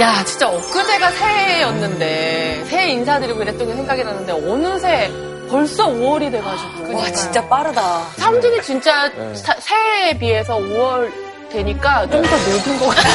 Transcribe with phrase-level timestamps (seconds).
[0.00, 5.10] 야, 진짜 엊그제가 새해였는데, 새해 인사드리고 이랬던 게 생각이 나는데, 어느새
[5.50, 6.96] 벌써 5월이 돼가지고.
[6.96, 8.02] 와, 진짜 빠르다.
[8.16, 11.10] 사람들이 진짜 사- 새해에 비해서 5월
[11.50, 13.08] 되니까 좀 더 늙은 것 같아.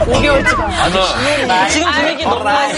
[0.06, 1.68] 5개월치가.
[1.68, 2.72] 지금 분위기 너무 아니야.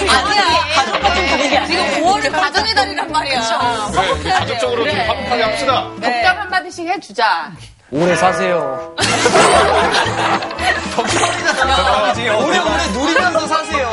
[0.74, 1.66] 가족 같은 분위기 아니야.
[1.66, 3.90] 지금 5월은 가정의 달이란 말이야.
[3.92, 5.88] 그래, 우리 가족적으로 좀 화목하게 합시다.
[6.02, 7.52] 덕담 한마디씩 해주자.
[7.90, 8.94] 오래 사세요.
[12.36, 13.88] 오래오래 누리면서 사세요.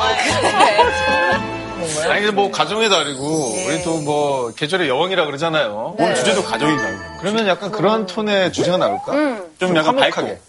[2.10, 5.96] 아니, 근데 뭐, 가정의 달이고, 우리 또 뭐, 계절의 여왕이라 그러잖아요.
[5.98, 6.98] 오늘 주제도 가정인가요?
[7.20, 9.12] 그러면 약간 그런 톤의 주제가 나올까?
[9.60, 10.40] 좀 약간 화목하게.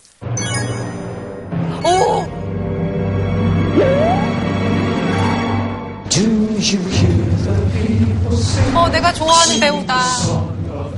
[8.74, 10.51] 어, 내가 좋아하는 배우다.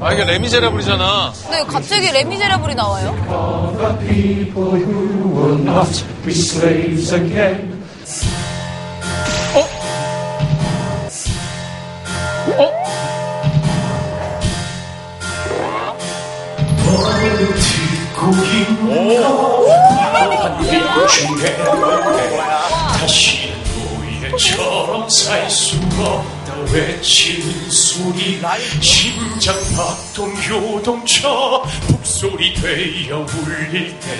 [0.05, 1.33] 아, 이게 레미제라블이잖아.
[1.45, 3.15] 근데 갑자기 레미제라블이 나와요?
[4.07, 7.83] people who will not be slaves again.
[22.99, 23.55] 다시는
[24.21, 28.41] 노예처럼 살수 없다 외치는 소리
[28.81, 34.19] 심장 박동 요동쳐 북소리 되어 울릴 때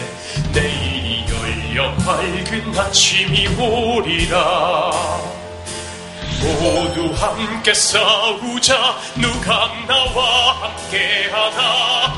[0.53, 4.91] 내일이 열려 밝은 아침이 오리라.
[6.43, 8.97] 모두 함께 싸우자.
[9.17, 12.15] 누가 나와 함께하나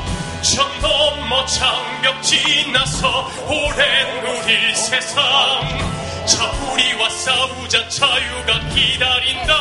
[0.57, 5.21] 전 넘어 장벽 지나서 오랜 누릴 세상.
[6.25, 9.53] 자 우리와 싸우자 자유가 기다린다.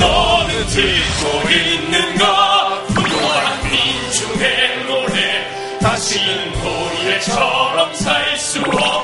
[0.00, 5.78] 너는 듣고 있는가 부활한 민중의 노래.
[5.82, 8.95] 다시는 노예처럼 살 수 없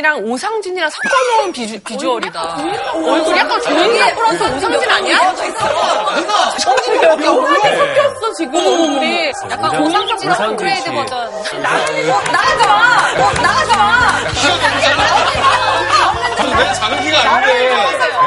[0.00, 2.56] 조인성이랑 오상진이랑 섞어놓은 비주, 비주얼이다.
[2.94, 5.32] 얼굴 약간 조인성 플러스 오상진 아니야?
[5.32, 6.56] 누나!
[6.56, 9.32] 정신이 얼굴이 섞였어, 지금 얼굴이.
[9.50, 11.30] 약간 오상진이랑 업그레이드 버전.
[11.62, 12.74] 나가지 마!
[13.24, 13.82] 어, 나가지 마!
[16.38, 18.19] 아니, 내 작은 키가 아닌데.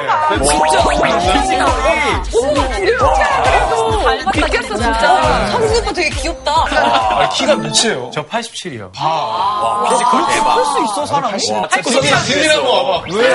[4.83, 5.47] 진짜.
[5.51, 6.51] 성진 오빠 되게 귀엽다.
[6.51, 8.11] 아, 키가 몇이에요?
[8.13, 8.91] 저 87이요.
[8.93, 11.31] 할수 있어, 사람.
[11.37, 13.03] 저기, 딘딘 한번 와봐.
[13.11, 13.27] 왜?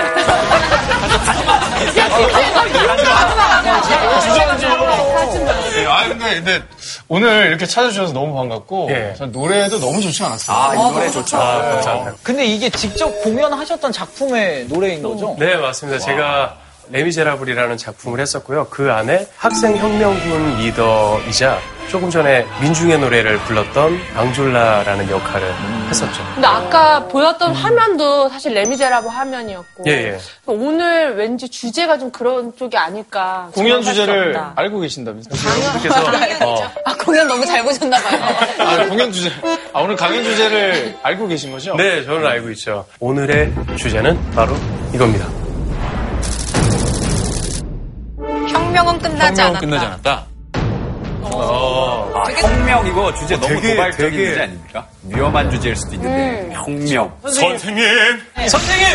[5.74, 6.62] 네, 아, 근데, 근데,
[7.08, 9.14] 오늘 이렇게 찾아주셔서 너무 반갑고, 예.
[9.16, 10.56] 전 노래도 너무 좋지 않았어요.
[10.56, 11.36] 아, 이 노래 좋죠.
[11.38, 12.14] 감사합니다.
[12.22, 15.36] 근데 이게 직접 공연하셨던 작품의 노래인 거죠?
[15.38, 15.98] 네, 맞습니다.
[16.04, 16.56] 제가
[16.90, 18.66] 레미제라블이라는 작품을 했었고요.
[18.70, 25.54] 그 안에 학생혁명군 리더이자 조금 전에 민중의 노래를 불렀던 앙졸라라는 역할을
[25.88, 26.22] 했었죠.
[26.34, 30.18] 근데 아까 보였던 화면도 사실 레미제라블 화면이었고 예, 예.
[30.44, 34.52] 오늘 왠지 주제가 좀 그런 쪽이 아닐까 공연 주제를 없다.
[34.56, 35.80] 알고 계신다면서요?
[35.80, 36.00] 그래서
[36.46, 38.22] 어, 아, 공연 너무 잘 보셨나 봐요.
[38.58, 39.30] 아, 공연 주제.
[39.72, 41.74] 아, 오늘 강연 주제를 알고 계신 거죠?
[41.76, 42.84] 네, 저는 알고 있죠.
[43.00, 44.54] 오늘의 주제는 바로
[44.92, 45.26] 이겁니다.
[48.68, 49.60] 혁명은 끝나지 않았다.
[49.60, 50.26] 끝나지 않았다.
[51.30, 54.86] 아, 혁명이고 주제 너무 되게, 도발적인 되게- 주제 아닙니까?
[55.04, 57.10] 위험한 주제일 수도 있는데 혁명.
[57.22, 57.84] 선생님!
[58.48, 58.86] 선생님!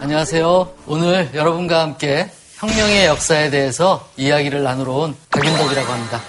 [0.00, 0.68] 안녕하세요.
[0.86, 6.20] 오늘 여러분과 함께 혁명의 역사에 대해서 이야기를 나누러 온 박윤덕이라고 합니다.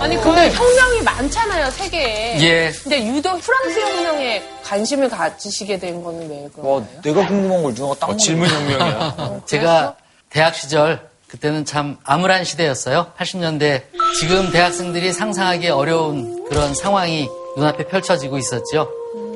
[0.00, 2.72] 아니 근데 혁명이 많잖아요 세계에 예.
[2.82, 7.02] 근데 유독 프랑스 혁명에 관심을 가지시게 된 거는 왜 그런 어, 거예요?
[7.02, 9.42] 내가 궁금한 걸 누가 딱 질문 혁명이야.
[9.44, 9.96] 제가
[10.30, 13.12] 대학 시절 그때는 참 암울한 시대였어요.
[13.16, 13.82] 80년대
[14.18, 18.90] 지금 대학생들이 상상하기 어려운 그런 상황이 눈앞에 펼쳐지고 있었죠.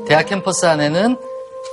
[0.09, 1.17] 대학 캠퍼스 안에는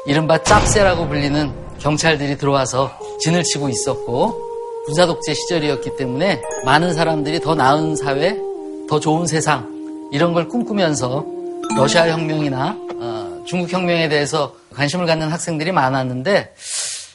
[0.05, 4.51] 이른바 짭새라고 불리는 경찰들이 들어와서 진을 치고 있었고
[4.85, 8.37] 군사 독재 시절이었기 때문에 많은 사람들이 더 나은 사회,
[8.87, 11.25] 더 좋은 세상 이런 걸 꿈꾸면서
[11.75, 16.53] 러시아 혁명이나 어, 중국 혁명에 대해서 관심을 갖는 학생들이 많았는데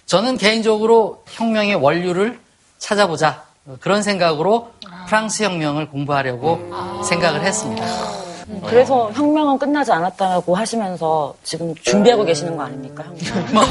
[0.07, 2.46] 저는 개인적으로 혁명의 원류를
[2.79, 3.43] 찾아보자
[3.81, 4.71] 그런 생각으로
[5.09, 6.61] 프랑스 혁명을 공부하려고
[7.05, 7.85] 생각을 했습니다.
[8.69, 13.03] 그래서 혁명은 끝나지 않았다고 하시면서 지금 준비하고 계시는 거 아닙니까?
[13.21, 13.65] 혁명.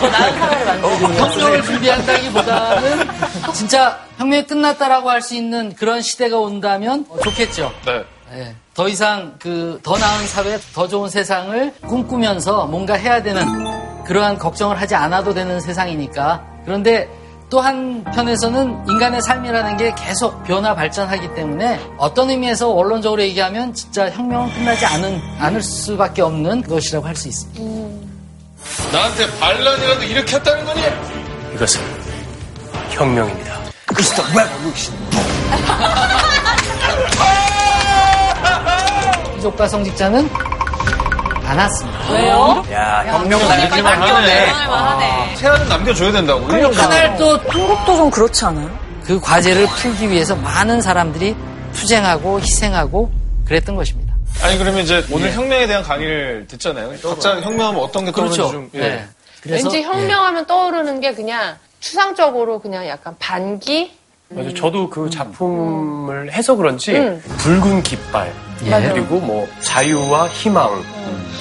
[0.00, 1.24] 더 나은 사회를 만들기 위해서.
[1.30, 3.08] 혁명을 준비한다기보다는
[3.54, 7.70] 진짜 혁명이 끝났다라고 할 수 있는 그런 시대가 온다면 좋겠죠.
[7.86, 8.04] 네.
[8.34, 13.44] 예, 더 이상 그 더 나은 사회, 더 좋은 세상을 꿈꾸면서 뭔가 해야 되는
[14.04, 16.42] 그러한 걱정을 하지 않아도 되는 세상이니까.
[16.64, 17.08] 그런데
[17.52, 24.54] 또 한편에서는 인간의 삶이라는 게 계속 변화 발전하기 때문에 어떤 의미에서 원론적으로 얘기하면 진짜 혁명은
[24.54, 27.60] 끝나지 않은, 않을 수밖에 없는 것이라고 할 수 있습니다.
[28.90, 30.80] 나한테 반란이라도 일으켰다는 거니?
[31.54, 31.82] 이것은
[32.88, 33.58] 혁명입니다.
[39.36, 40.51] 부족과 성직자는
[41.52, 42.12] 많았습니다.
[42.12, 42.64] 왜요?
[42.72, 44.46] 야, 혁명은 날리기만 하네.
[44.50, 45.36] 하네.
[45.36, 46.46] 세아는 남겨줘야 된다고.
[46.46, 48.70] 하나를 또 한국도 좀 그렇지 않아요?
[49.04, 51.36] 그 과제를 풀기 위해서 많은 사람들이
[51.74, 53.10] 투쟁하고 희생하고
[53.44, 54.14] 그랬던 것입니다.
[54.42, 56.92] 아니 그러면 이제 오늘 혁명에 대한 강의를 듣잖아요.
[57.02, 58.52] 각자 혁명하면 어떤 게 떠오르는지 그렇죠.
[58.52, 58.70] 좀.
[58.74, 58.80] 예.
[58.80, 59.06] 네.
[59.42, 63.92] 그래서 왠지 혁명하면 떠오르는 게 그냥 추상적으로 그냥 약간 반기?
[64.28, 64.54] 맞아요.
[64.54, 67.22] 저도 그 작품을 해서 그런지 음.
[67.38, 68.32] 붉은 깃발
[68.64, 68.70] 예.
[68.92, 70.82] 그리고 뭐 자유와 희망,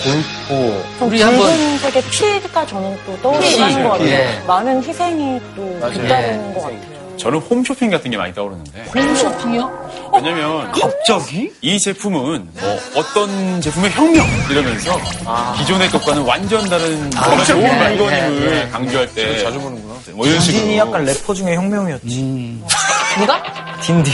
[0.04, 2.04] 공포 좀 우리 한번- 붉은색의
[2.42, 4.08] 피가 저는 또 하는 것 같아요.
[4.10, 4.42] 예.
[4.48, 5.80] 많은 희생이 또.
[5.94, 6.54] 뒤따르는 예.
[6.54, 7.02] 것 같아요.
[7.18, 8.84] 저는 홈쇼핑 같은 게 많이 떠오르는데.
[8.96, 9.92] 홈쇼핑이요?
[10.14, 15.00] 왜냐면 갑자기 이 제품은 뭐 어떤 제품의 혁명 이러면서
[15.58, 18.70] 기존의 것과는 완전 다른 뭔가 좋은 네, 물건임을 네, 네.
[18.70, 19.94] 강조할 때 자주 보는구나.
[20.14, 22.22] 뭐 이런 식으로 딘딘이 약간 래퍼 중에 혁명이었지.
[22.22, 22.64] 음.
[23.20, 23.44] 누가?
[23.82, 24.14] 딘딘.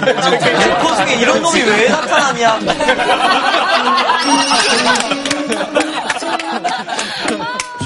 [0.00, 2.60] 래퍼 중에 이런 놈이 왜 나타나냐.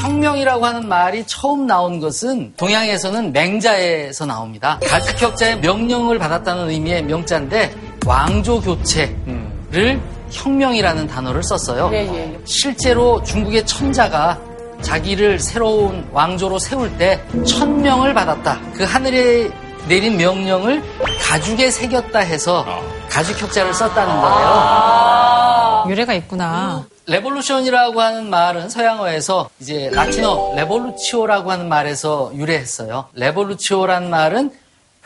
[0.02, 4.78] 혁명이라고 하는 말이 처음 나온 것은 동양에서는 맹자에서 나옵니다.
[4.88, 7.74] 가축혁자의 명령을 받았다는 의미의 명자인데
[8.06, 10.00] 왕조 교체를
[10.30, 11.90] 혁명이라는 단어를 썼어요.
[11.92, 12.38] 예, 예.
[12.44, 14.38] 실제로 중국의 천자가
[14.82, 18.60] 자기를 새로운 왕조로 세울 때 천명을 받았다.
[18.74, 19.50] 그 하늘에
[19.88, 20.82] 내린 명령을
[21.20, 22.66] 가죽에 새겼다 해서
[23.08, 25.84] 가죽 혁자를 썼다는 거예요.
[25.88, 26.84] 유래가 있구나.
[27.06, 33.06] revolution이라고 하는 말은 서양어에서 이제 라틴어 revolutio라고 하는 말에서 유래했어요.
[33.14, 34.50] revolutio라는 말은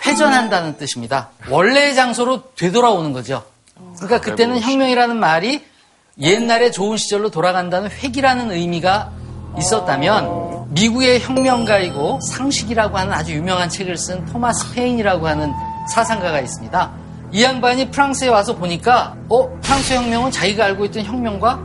[0.07, 1.29] 회전한다는 뜻입니다.
[1.51, 3.43] 원래의 장소로 되돌아오는 거죠.
[3.97, 5.63] 그러니까 그때는 혁명이라는 말이
[6.19, 9.11] 옛날에 좋은 시절로 돌아간다는 회귀라는 의미가
[9.59, 15.53] 있었다면 미국의 혁명가이고 상식이라고 하는 아주 유명한 책을 쓴 토마스 페인이라고 하는
[15.93, 16.93] 사상가가 있습니다.
[17.33, 21.61] 이 양반이 프랑스에 와서 보니까 어 프랑스 혁명은 자기가 알고 있던 혁명과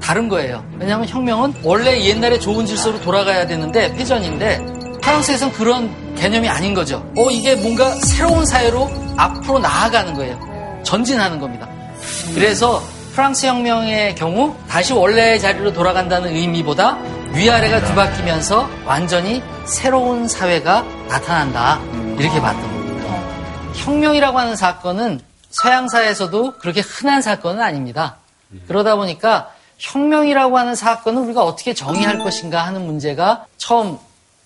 [0.00, 0.64] 다른 거예요.
[0.78, 4.58] 왜냐하면 혁명은 원래 옛날에 좋은 질서로 돌아가야 되는데 회전인데
[5.02, 7.06] 프랑스에선 그런 개념이 아닌 거죠.
[7.16, 10.38] 어 이게 뭔가 새로운 사회로 앞으로 나아가는 거예요.
[10.84, 11.68] 전진하는 겁니다.
[12.34, 12.82] 그래서
[13.14, 16.96] 프랑스 혁명의 경우 다시 원래의 자리로 돌아간다는 의미보다
[17.34, 21.80] 위아래가 뒤바뀌면서 완전히 새로운 사회가 나타난다.
[22.18, 23.22] 이렇게 봤던 겁니다.
[23.74, 25.20] 혁명이라고 하는 사건은
[25.50, 28.16] 서양사에서도 그렇게 흔한 사건은 아닙니다.
[28.66, 33.98] 그러다 보니까 혁명이라고 하는 사건은 우리가 어떻게 정의할 것인가 하는 문제가 처음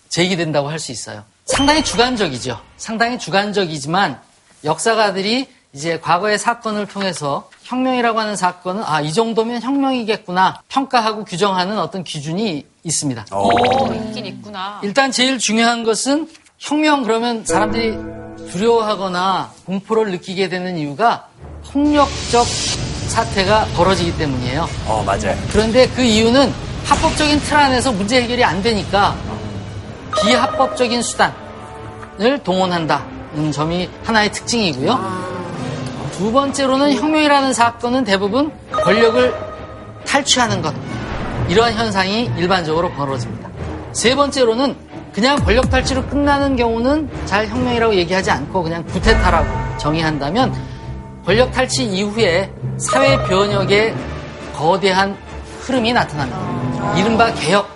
[0.08, 1.24] 제기된다고 할 수 있어요.
[1.46, 2.60] 상당히 주관적이죠.
[2.76, 4.20] 상당히 주관적이지만
[4.64, 12.04] 역사가들이 이제 과거의 사건을 통해서 혁명이라고 하는 사건은 아, 이 정도면 혁명이겠구나 평가하고 규정하는 어떤
[12.04, 13.26] 기준이 있습니다.
[14.08, 14.80] 있긴 있구나.
[14.82, 17.96] 일단 제일 중요한 것은 혁명 그러면 사람들이
[18.50, 21.26] 두려워하거나 공포를 느끼게 되는 이유가
[21.70, 22.46] 폭력적
[23.08, 24.68] 사태가 벌어지기 때문이에요.
[24.86, 25.36] 어, 맞아요.
[25.50, 26.52] 그런데 그 이유는
[26.84, 29.16] 합법적인 틀 안에서 문제 해결이 안 되니까
[30.22, 35.32] 비합법적인 수단을 동원한다는 점이 하나의 특징이고요.
[36.12, 39.34] 두 번째로는 혁명이라는 사건은 대부분 권력을
[40.06, 40.74] 탈취하는 것.
[41.52, 43.50] 이러한 현상이 일반적으로 벌어집니다.
[43.92, 44.75] 세 번째로는
[45.12, 50.54] 그냥 권력 탈취로 끝나는 경우는 잘 혁명이라고 얘기하지 않고 그냥 구테타라고 정의한다면
[51.26, 53.94] 권력 탈취 이후에 사회 변혁의
[54.54, 55.14] 거대한
[55.61, 56.94] 흐름이 나타납니다.
[56.97, 57.68] 이른바 개혁.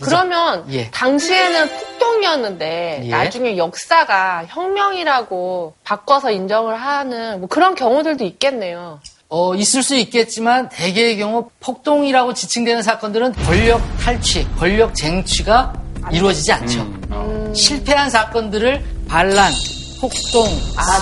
[0.00, 0.88] 그러면 예.
[0.92, 3.10] 당시에는 폭동이었는데 예.
[3.10, 9.00] 나중에 역사가 혁명이라고 바꿔서 인정을 하는 뭐 그런 경우들도 있겠네요.
[9.30, 15.72] 어, 있을 수 있겠지만 대개의 경우 폭동이라고 지칭되는 사건들은 권력 탈취, 권력 쟁취가
[16.10, 16.84] 이루어지지 않죠.
[17.54, 19.52] 실패한 사건들을 반란,
[20.00, 20.46] 폭동,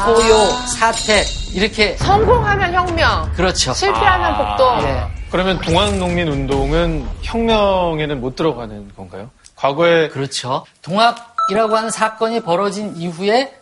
[0.05, 3.73] 소요, 사태 이렇게 성공하면 혁명, 그렇죠.
[3.73, 4.83] 실패하면 폭동.
[4.83, 5.03] 예.
[5.31, 9.31] 그러면 동학농민 운동은 혁명에는 못 들어가는 건가요?
[9.57, 10.65] 과거에 그렇죠.
[10.83, 13.58] 동학 이라고 하는 사건이 벌어진 이후에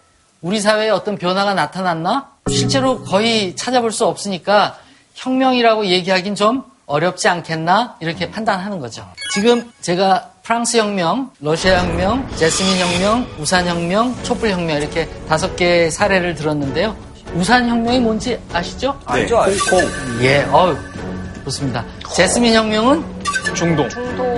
[0.47, 2.29] 우리 사회에 어떤 변화가 나타났나?
[2.49, 4.77] 실제로 거의 찾아볼 수 없으니까
[5.15, 7.97] 혁명이라고 얘기하긴 좀 어렵지 않겠나?
[7.99, 9.05] 이렇게 판단하는 거죠.
[9.35, 15.91] 지금 제가 프랑스 혁명, 러시아 혁명, 제스민 혁명, 우산 혁명, 촛불 혁명 이렇게 다섯 개의
[15.91, 16.95] 사례를 들었는데요.
[17.35, 18.97] 우산 혁명이 뭔지 아시죠?
[19.05, 19.77] 알죠, 알죠.
[20.23, 20.77] 예, 어우,
[21.45, 21.85] 좋습니다.
[22.15, 23.05] 제스민 혁명은
[23.57, 23.89] 중동.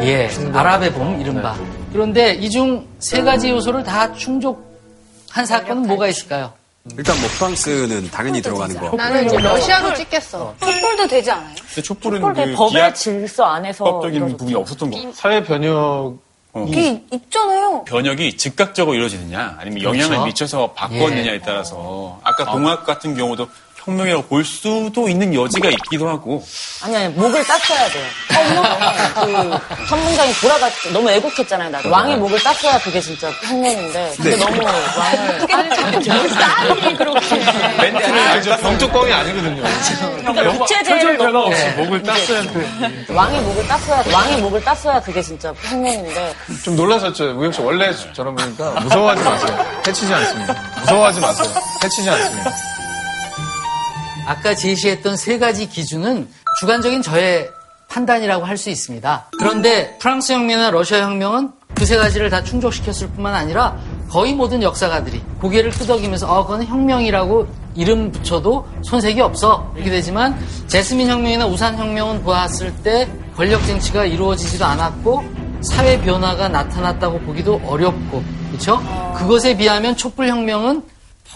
[0.01, 1.55] 예, 아랍의 봄, 이른바.
[1.93, 4.68] 그런데 이 중 세 가지 요소를 다 충족
[5.31, 6.53] 한 사건은 뭐가 있을까요?
[6.97, 8.97] 일단 뭐 프랑스는 당연히 들어가는 거.
[8.97, 10.55] 나는 이제 러시아로 찍겠어.
[10.59, 11.55] 촛불도 되지 않아요?
[11.67, 14.37] 근데 촛불은 촛불 그 법의 질서 안에서 이루어졌죠.
[14.39, 15.13] 부분이 없었던 거.
[15.13, 16.17] 사회 변혁
[16.67, 17.85] 이게 있잖아요.
[17.85, 20.25] 변혁이 즉각적으로 이루어지느냐 아니면 영향을 그렇죠.
[20.25, 23.49] 미쳐서 바꿨느냐에 따라서 아까 동학 같은 경우도
[23.89, 26.45] 혁명이라고 볼 수도 있는 여지가 있기도 하고
[26.85, 28.05] 아니, 아니, 목을 땄어야 돼요.
[29.15, 31.91] 그 선문장이 돌아가, 너무 애국했잖아요, 나도.
[31.91, 34.13] 왕이 목을 땄어야 그게 진짜 혁명인데.
[34.17, 34.79] 근데 너무 왕을.
[37.79, 38.57] 멘트는 알죠.
[38.59, 39.63] 병뚜껑이 아니거든요.
[40.59, 41.47] 부채제를 별로 너무.
[41.47, 43.05] 없이 목을 땄어야 돼.
[43.09, 46.35] 왕이 목을 땄어야, 왕이 목을 땄어야 그게 진짜 혁명인데.
[46.63, 47.39] 좀 놀라셨죠?
[47.39, 49.67] 우영 씨 원래 저런 분이니까 무서워하지 마세요.
[49.87, 50.55] 해치지 않습니다.
[50.81, 51.55] 무서워하지 마세요.
[51.83, 52.53] 해치지 않습니다.
[54.29, 56.29] 아까 제시했던 세 가지 기준은
[56.61, 57.49] 주관적인 저의
[57.89, 59.31] 판단이라고 할 수 있습니다.
[59.39, 63.79] 그런데 프랑스 혁명이나 러시아 혁명은 그 세 가지를 다 충족시켰을 뿐만 아니라
[64.11, 69.73] 거의 모든 역사가들이 고개를 끄덕이면서 어, 그건 혁명이라고 이름 붙여도 손색이 없어.
[69.77, 75.25] 이렇게 되지만 제스민 혁명이나 우산 혁명은 보았을 때 권력 쟁취가 이루어지지도 않았고
[75.63, 78.83] 사회 변화가 나타났다고 보기도 어렵고 그렇죠?
[79.17, 80.83] 그것에 비하면 촛불 혁명은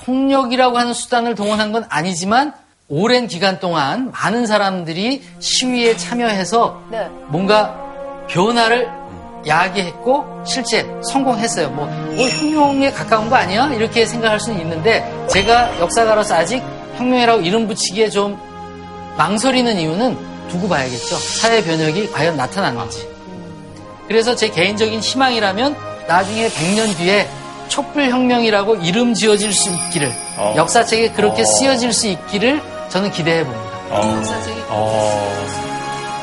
[0.05, 2.53] 폭력이라고 하는 수단을 동원한 건 아니지만
[2.95, 7.09] 오랜 기간 동안 많은 사람들이 시위에 참여해서 네.
[7.29, 7.75] 뭔가
[8.29, 8.87] 변화를
[9.47, 11.71] 야기했고 실제 성공했어요.
[11.71, 13.69] 뭐, 뭐 혁명에 가까운 거 아니야?
[13.73, 16.63] 이렇게 생각할 수는 있는데 제가 역사가로서 아직
[16.99, 18.39] 혁명이라고 이름 붙이기에 좀
[19.17, 21.17] 망설이는 이유는 두고 봐야겠죠.
[21.17, 23.09] 사회 변혁이 과연 나타났는지.
[24.07, 27.27] 그래서 제 개인적인 희망이라면 나중에 100년 뒤에
[27.69, 30.53] 촛불혁명이라고 이름 지어질 수 있기를 어.
[30.59, 33.73] 역사책에 그렇게 쓰여질 수 있기를 저는 기대해 봅니다.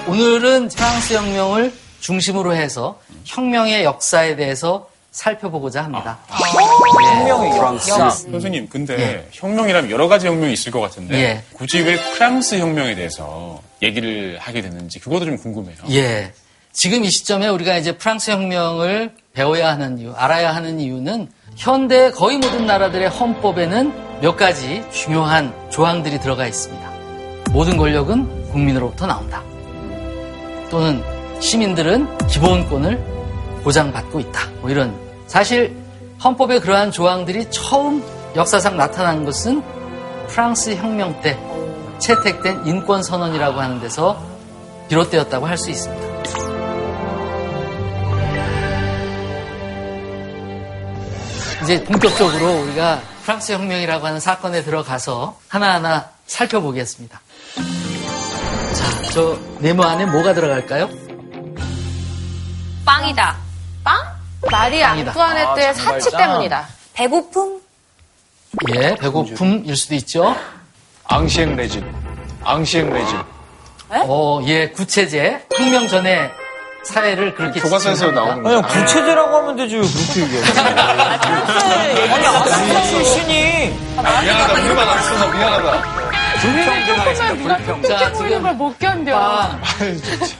[0.07, 6.19] 오늘은 프랑스 혁명을 중심으로 해서 혁명의 역사에 대해서 살펴보고자 합니다.
[6.29, 7.89] 혁명이 프랑스.
[8.29, 9.27] 선생님 근데 예.
[9.31, 11.43] 혁명이라면 여러 가지 혁명이 있을 것 같은데 예.
[11.53, 15.75] 굳이 왜 프랑스 혁명에 대해서 얘기를 하게 됐는지 그것도 좀 궁금해요.
[15.89, 16.31] 예.
[16.71, 21.29] 지금 이 시점에 우리가 이제 프랑스 혁명을 배워야 하는 이유, 알아야 하는 이유는
[21.59, 26.89] 현대 거의 모든 나라들의 헌법에는 몇 가지 중요한 조항들이 들어가 있습니다.
[27.51, 29.43] 모든 권력은 국민으로부터 나온다.
[30.69, 31.03] 또는
[31.41, 32.97] 시민들은 기본권을
[33.65, 34.39] 보장받고 있다.
[34.61, 34.95] 뭐 이런
[35.27, 35.75] 사실
[36.23, 38.01] 헌법에 그러한 조항들이 처음
[38.37, 39.61] 역사상 나타난 것은
[40.27, 41.37] 프랑스 혁명 때
[41.97, 44.17] 채택된 인권 선언이라고 하는 데서
[44.87, 46.18] 비롯되었다고 할 수 있습니다.
[51.69, 57.21] 이제 본격적으로 우리가 프랑스 혁명이라고 하는 사건에 들어가서 하나하나 살펴보겠습니다.
[58.73, 60.89] 자, 저 네모 안에 뭐가 들어갈까요?
[62.83, 63.37] 빵이다.
[63.83, 64.01] 빵?
[64.49, 65.11] 마리 빵이다.
[65.11, 66.09] 앙투아네트의 아, 사치.
[66.09, 66.67] 때문이다.
[66.93, 67.61] 배고픔?
[68.73, 70.35] 예, 배고픔일 수도 있죠.
[71.03, 71.85] 앙시행 레진.
[72.45, 73.19] 앙시행 레진.
[73.89, 75.45] 어, 예, 구체제.
[75.55, 76.31] 혁명 전에
[76.83, 78.11] 사회를 그렇게 교과서에서.
[78.11, 78.67] 나오는 아니, 거죠.
[78.79, 80.41] 구체제라고 하면 되지, 왜 그렇게 얘기해.
[82.13, 83.77] 아니, 아스파 출신이.
[83.95, 84.53] 미안하다.
[84.53, 85.99] 우리만 안 써서 미안하다.
[87.87, 89.13] 자, 지금 걸못 견뎌.
[89.13, 89.61] 빵,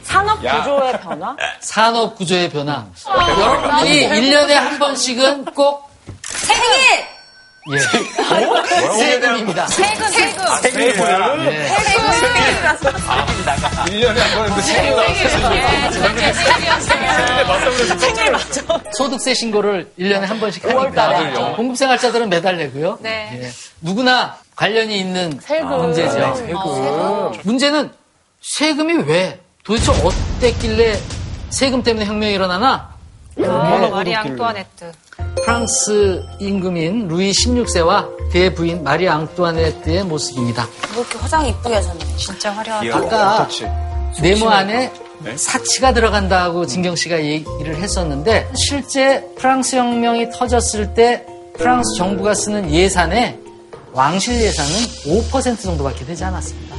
[0.02, 1.36] 산업 구조의 변화?
[1.60, 2.86] 산업 구조의 변화.
[3.06, 5.90] 여러분들이 1년에 한 번씩은 꼭
[6.22, 7.19] 생일!
[7.72, 7.78] 예.
[8.98, 9.66] 세금입니다.
[9.66, 10.44] 세금, 세금.
[11.46, 11.68] 예.
[13.86, 14.94] 1년에 한 번인데 생일
[18.32, 18.80] 나왔어요.
[18.92, 21.52] 소득세 신고를 1년에 한 번씩 하니까.
[21.56, 22.98] 공급생활자들은 매달 내고요.
[23.00, 23.40] 네.
[23.42, 23.50] 예.
[23.82, 25.38] 누구나 관련이 있는
[25.78, 26.34] 문제죠.
[27.44, 27.90] 문제는
[28.40, 30.98] 세금이 왜 도대체 어땠길래
[31.50, 32.88] 세금 때문에 혁명이 일어나나?
[33.36, 34.92] 마리 앙뚜아네트.
[35.36, 40.66] 프랑스 임금인 루이 16세와 그의 부인 마리 앙뚜아네트의 모습입니다.
[40.94, 42.16] 뭐 이렇게 화장 이쁘게 하셨네.
[42.16, 42.96] 진짜 화려하다.
[42.96, 43.66] 아까 그렇지.
[44.20, 44.92] 네모 안에
[45.36, 51.24] 사치가 들어간다고 진경 씨가 얘기를 했었는데 실제 프랑스 혁명이 터졌을 때
[51.56, 53.38] 프랑스 정부가 쓰는 예산에
[53.92, 54.70] 왕실 예산은
[55.30, 56.76] 5% 정도밖에 되지 않았습니다.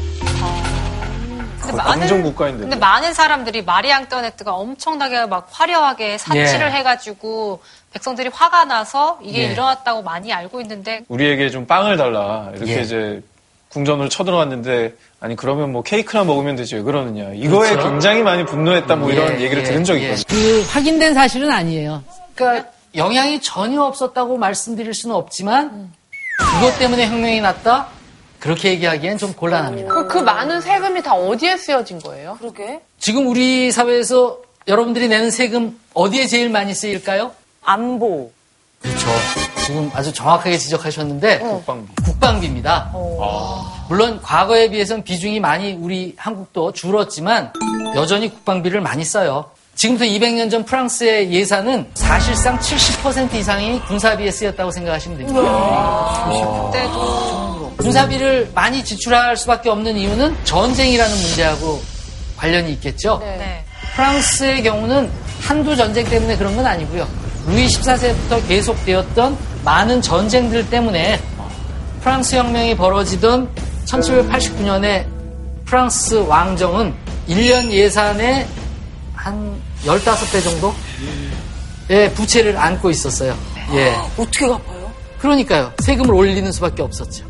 [1.62, 2.62] 근데 왕정 국가인데.
[2.62, 6.72] 근데 많은 사람들이 마리 앙뚜아네트가 엄청나게 막 화려하게 사치를 예.
[6.72, 7.62] 해가지고
[7.94, 9.52] 백성들이 화가 나서 이게 예.
[9.52, 12.50] 일어났다고 많이 알고 있는데 우리에게 좀 빵을 달라.
[12.56, 12.82] 이렇게 예.
[12.82, 13.22] 이제
[13.70, 17.34] 궁전으로 쳐들어갔는데 아니 그러면 뭐 케이크나 먹으면 되지 왜 그러느냐.
[17.34, 17.90] 이거에 그렇죠.
[17.90, 20.14] 굉장히 많이 분노했다 뭐 이런 예, 얘기를 예, 들은 적이 예.
[20.14, 20.26] 있거든요.
[20.40, 22.04] 그 확인된 사실은 아니에요.
[22.36, 25.92] 그러니까 영향이 전혀 없었다고 말씀드릴 수는 없지만
[26.38, 27.88] 그것 때문에 혁명이 났다?
[28.40, 29.94] 그렇게 얘기하기엔 좀 곤란합니다.
[29.94, 32.38] 그, 그 많은 세금이 다 어디에 쓰여진 거예요?
[32.40, 32.82] 그러게.
[33.00, 37.34] 지금 우리 사회에서 여러분들이 내는 세금 어디에 제일 많이 쓰일까요?
[37.64, 38.32] 안보.
[38.82, 39.08] 그렇죠.
[39.66, 41.94] 지금 아주 정확하게 지적하셨는데 국방비.
[42.04, 42.92] 국방비입니다.
[43.88, 47.54] 물론 과거에 비해서는 비중이 많이 우리 한국도 줄었지만
[47.96, 49.52] 여전히 국방비를 많이 써요.
[49.76, 55.40] 지금부터 200년 전 프랑스의 예산은 사실상 70% 이상이 군사비에 쓰였다고 생각하시면 됩니다.
[56.26, 61.82] 그때도 군사비를 많이 지출할 수밖에 없는 이유는 전쟁이라는 문제하고
[62.38, 63.20] 관련이 있겠죠.
[63.22, 63.64] 네.
[63.96, 65.10] 프랑스의 경우는
[65.42, 67.08] 한두 전쟁 때문에 그런 건 아니고요.
[67.48, 71.20] 루이 14세부터 계속되었던 많은 전쟁들 때문에
[72.02, 73.50] 프랑스 혁명이 벌어지던
[73.86, 75.06] 1789년에
[75.66, 76.94] 프랑스 왕정은
[77.28, 78.48] 1년 예산의
[79.16, 80.74] 한 15배 정도
[81.90, 83.38] 의 부채를 안고 있었어요.
[83.74, 83.94] 예.
[84.18, 84.92] 어떻게 갚아요?
[85.20, 85.74] 그러니까요.
[85.80, 87.26] 세금을 올리는 수밖에 없었죠.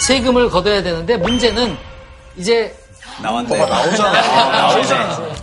[0.00, 1.76] 세금을 걷어야 되는데 문제는
[2.36, 2.74] 이제
[3.22, 3.66] 나왔네요.
[3.66, 5.34] 나오잖아.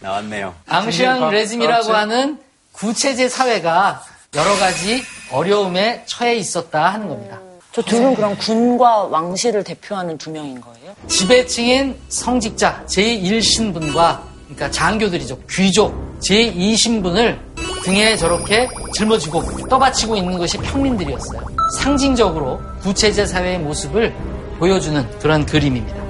[0.00, 0.54] 나왔네요.
[0.66, 2.38] 앙시앙 레짐이라고 하는
[2.74, 4.02] 구체제 사회가
[4.34, 5.02] 여러 가지
[5.32, 7.38] 어려움에 처해 있었다 하는 겁니다.
[7.72, 10.94] 저 두 분 그럼 군과 왕실을 대표하는 두 명인 거예요?
[11.08, 15.38] 지배층인 성직자 제1신분과 그러니까 장교들이죠.
[15.50, 17.36] 귀족 제2신분을
[17.84, 21.40] 등에 저렇게 짊어지고 떠받치고 있는 것이 평민들이었어요.
[21.80, 24.14] 상징적으로 구체제 사회의 모습을
[24.58, 26.02] 보여주는 그런 그림입니다.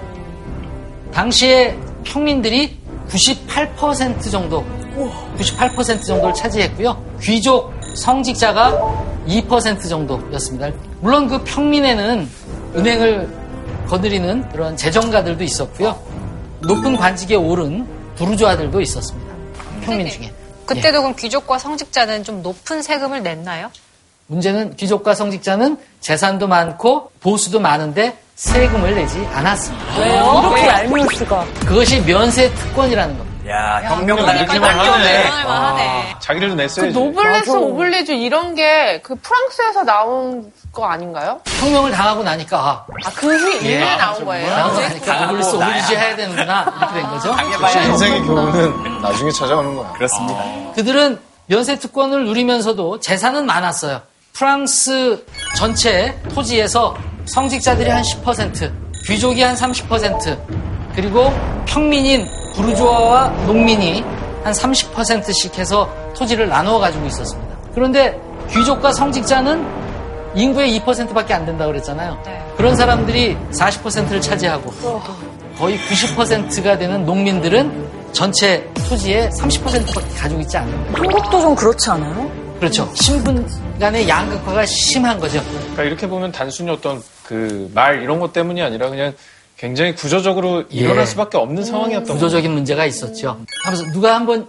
[1.13, 7.03] 당시에 평민들이 98% 정도, 98% 정도를 차지했고요.
[7.21, 8.73] 귀족 성직자가
[9.27, 10.71] 2% 정도였습니다.
[11.01, 12.29] 물론 그 평민에는
[12.77, 13.29] 은행을
[13.89, 15.99] 거느리는 그런 재정가들도 있었고요.
[16.61, 19.35] 높은 관직에 오른 부르주아들도 있었습니다.
[19.83, 20.33] 평민 중에.
[20.67, 23.71] 그때도 그럼 귀족과 성직자는 좀 높은 세금을 냈나요?
[24.27, 29.99] 문제는 귀족과 성직자는 재산도 많고 보수도 많은데 세금을 내지 않았습니다.
[29.99, 30.41] 왜요?
[30.43, 31.45] 이렇게 얄미울 수가.
[31.67, 33.34] 그것이 면세 특권이라는 겁니다.
[33.49, 35.23] 야, 혁명은 이렇게만 하네.
[35.27, 36.15] 하네.
[36.19, 36.93] 자기들도 그 냈어야지.
[36.99, 41.41] 노블레스 오블리주 이런 게 그 프랑스에서 나온 거 아닌가요?
[41.61, 44.49] 혁명을 당하고 나니까 아, 아, 그 후, 이후에 나온 거예요.
[44.51, 47.37] 당하고 나니까 노블리스 오블리주 해야 되는구나 이렇게 된 거죠.
[47.91, 49.93] 인생의 교훈은 나중에 찾아오는 거야.
[49.93, 50.45] 그렇습니다.
[50.75, 54.01] 그들은 면세 특권을 누리면서도 재산은 많았어요.
[54.33, 58.73] 프랑스 전체 토지에서 성직자들이 한 10%,
[59.07, 60.39] 귀족이 한 30%,
[60.95, 61.33] 그리고
[61.67, 64.03] 평민인 부르주아와 농민이
[64.43, 67.57] 한 30%씩 해서 토지를 나누어 가지고 있었습니다.
[67.75, 68.19] 그런데
[68.51, 69.65] 귀족과 성직자는
[70.35, 72.19] 인구의 2%밖에 안 된다고 그랬잖아요.
[72.25, 72.45] 네.
[72.57, 74.73] 그런 사람들이 40%를 차지하고
[75.59, 80.97] 거의 90%가 되는 농민들은 전체 토지의 30%밖에 가지고 있지 않는 거예요.
[80.97, 82.31] 한국도 좀 그렇지 않아요?
[82.59, 82.89] 그렇죠.
[82.95, 83.49] 신분
[83.81, 85.43] 간의 양극화가 심한 거죠.
[85.43, 89.13] 그러니까 이렇게 보면 단순히 어떤 그 말 이런 것 때문이 아니라 그냥
[89.57, 90.77] 굉장히 구조적으로 예.
[90.77, 92.15] 일어날 수밖에 없는 상황이었던 거죠.
[92.15, 93.39] 구조적인 문제가 있었죠.
[93.65, 94.47] 하면서 누가 한번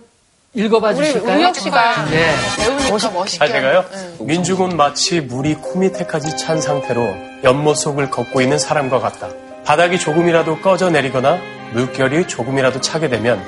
[0.54, 1.40] 읽어봐 우리 주실까요?
[1.40, 2.34] 우혁 씨가 네.
[2.58, 3.44] 배우니까 멋있게.
[3.44, 3.86] 아, 제가요?
[4.20, 7.14] 민중은 마치 물이 코 밑에까지 찬 상태로
[7.44, 9.30] 연못 속을 걷고 있는 사람과 같다.
[9.66, 11.40] 바닥이 조금이라도 꺼져 내리거나
[11.74, 13.44] 물결이 조금이라도 차게 되면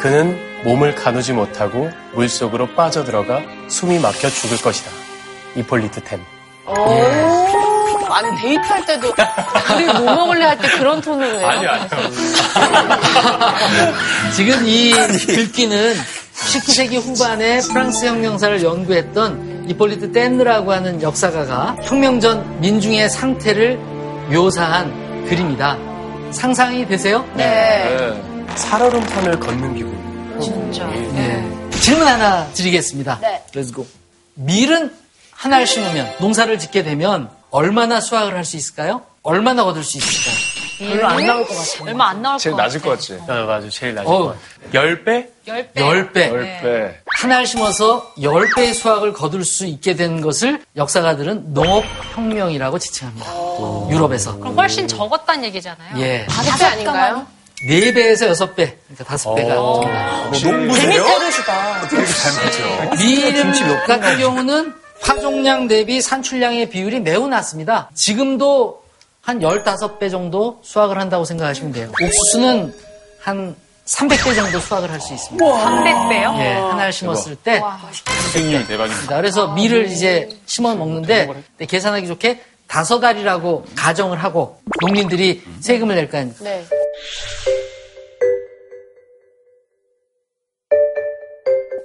[0.00, 4.90] 그는 몸을 가누지 못하고 물 속으로 빠져들어가 숨이 막혀 죽을 것이다.
[5.56, 6.20] 이폴리트 템.
[8.12, 9.12] 아니, 데이트할 때도,
[9.74, 11.46] 우리 뭐 먹을래 할 때 그런 톤으로 해요.
[11.46, 11.88] 아니요, 아니요.
[14.34, 15.94] 지금 이 글귀는
[16.34, 23.76] 19세기 후반에 프랑스 혁명사를 연구했던 이폴리트 텐느라고 하는 역사가가 혁명 전 민중의 상태를
[24.30, 25.76] 묘사한 글입니다.
[26.32, 27.24] 상상이 되세요?
[27.34, 27.98] 네.
[28.54, 30.40] 살얼음판을 걷는 기분.
[30.40, 30.86] 진짜.
[30.86, 31.68] 네.
[31.80, 33.18] 질문 하나 드리겠습니다.
[33.20, 33.42] 네.
[33.54, 33.86] Let's go.
[34.34, 34.92] 밀은
[35.32, 39.02] 하나를 심으면 농사를 짓게 되면 얼마나 수확을 할 수 있을까요?
[39.22, 40.60] 얼마나 얻을 수 있을까요?
[40.78, 41.88] 별로 안 나올 것 같아요.
[41.88, 43.12] 얼마 안 나올 제일 것 낮을 것 같지.
[43.14, 43.68] 어, 맞아.
[43.68, 44.18] 제일 낮을 어.
[44.18, 44.40] 것 같아.
[44.72, 45.26] 10배?
[45.46, 45.74] 10배.
[45.74, 46.12] 10배.
[46.14, 46.60] 네.
[46.62, 46.94] 10배.
[47.18, 53.26] 한알 심어서 10배의 수확을 거둘 수 있게 된 것을 역사가들은 농업혁명이라고 지칭합니다.
[53.90, 54.38] 유럽에서.
[54.38, 56.00] 그럼 훨씬 적었다는 얘기잖아요.
[56.00, 56.24] 예.
[56.26, 57.26] 다섯 아닌가요?
[57.68, 58.54] 4배에서 6배,
[58.88, 59.84] 그러니까 5배가 어.
[60.42, 61.04] 농부세요?
[61.04, 62.96] 재밌다르시다.
[62.96, 67.90] 밀 같은 경우는 파종량 대비 산출량의 비율이 매우 낮습니다.
[67.94, 68.82] 지금도
[69.22, 71.92] 한 15배 정도 수확을 한다고 생각하시면 돼요.
[72.02, 72.74] 옥수수는
[73.20, 75.44] 한 300배 정도 수확을 할 수 있습니다.
[75.44, 76.38] 300배요?
[76.38, 77.60] 예, 하나를 심었을 때.
[78.32, 79.16] 수익률 대박입니다.
[79.16, 81.28] 그래서 밀을 이제 심어 먹는데
[81.66, 86.44] 계산하기 좋게 다섯 알이라고 가정을 하고 농민들이 세금을 낼거 아닙니까?
[86.44, 86.64] 네.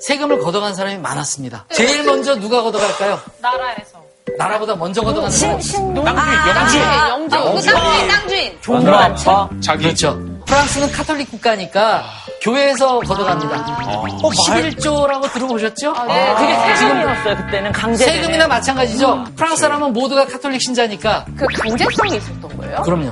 [0.06, 1.66] 세금을 걷어간 사람이 많았습니다.
[1.74, 3.20] 제일 먼저 누가 걷어갈까요?
[3.42, 4.06] 나라에서.
[4.38, 5.56] 나라보다 먼저 걷어간 사람.
[5.56, 5.76] 영주.
[5.76, 7.38] 영주.
[7.38, 8.58] 그 땅주인, 땅주인.
[8.62, 9.50] 종로 많죠?
[9.64, 9.86] 자기.
[9.86, 10.20] 그렇죠.
[10.46, 12.04] 프랑스는 카톨릭 국가니까
[12.42, 13.66] 교회에서 걷어갑니다.
[13.66, 15.94] 십일조라고 들어보셨죠?
[16.08, 17.72] 네, 그게 세금이었어요, 그때는.
[17.72, 18.06] 강제.
[18.06, 19.24] 세금이나 마찬가지죠.
[19.36, 22.82] 프랑스 사람은 모두가 카톨릭 신자니까 그 강제성이 있었던 거예요?
[22.84, 23.12] 그럼요.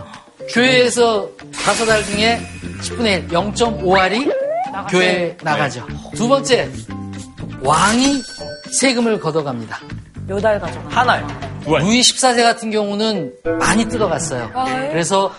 [0.51, 1.27] 교회에서
[1.65, 2.39] 다섯 알 중에
[2.81, 4.42] 10분의 1, 0.5알이
[4.89, 5.85] 교회에 나가죠.
[6.15, 6.69] 두 번째,
[7.61, 8.21] 왕이
[8.79, 9.79] 세금을 걷어갑니다.
[10.27, 10.89] 몇 알 가져가.
[10.89, 11.25] 한 알.
[11.65, 14.49] 루이 14세 같은 경우는 많이 뜯어갔어요.
[14.91, 15.31] 그래서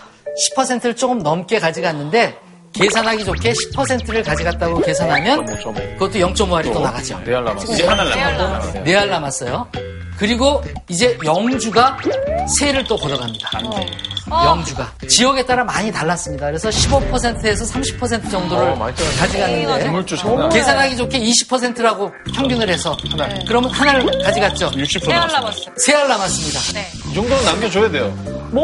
[0.56, 2.38] 10%를 조금 넘게 가져갔는데
[2.72, 7.20] 계산하기 좋게 10%를 가져갔다고 계산하면 그것도 0.5알이 또 나가죠.
[7.24, 7.72] 레알 남았어.
[7.72, 8.80] 이제 하나 남았다.
[8.80, 9.68] 네알 남았어요.
[10.18, 11.98] 그리고 이제 영주가
[12.58, 13.50] 세를 또 걷어갑니다.
[14.44, 16.46] 영주가 지역에 따라 많이 달랐습니다.
[16.46, 18.92] 그래서 15%에서 30% 정도를 어.
[19.18, 20.48] 가져갔는데 물주 장난.
[20.48, 22.96] 계산하기 좋게 20%라고 평균을 해서
[23.46, 24.70] 그러면 하나를 가져갔죠.
[24.72, 25.40] 60% 세알 남았습니다.
[25.40, 25.74] 남았어요.
[25.76, 26.60] 세알 남았습니다.
[27.10, 28.14] 이 정도는 남겨줘야 돼요.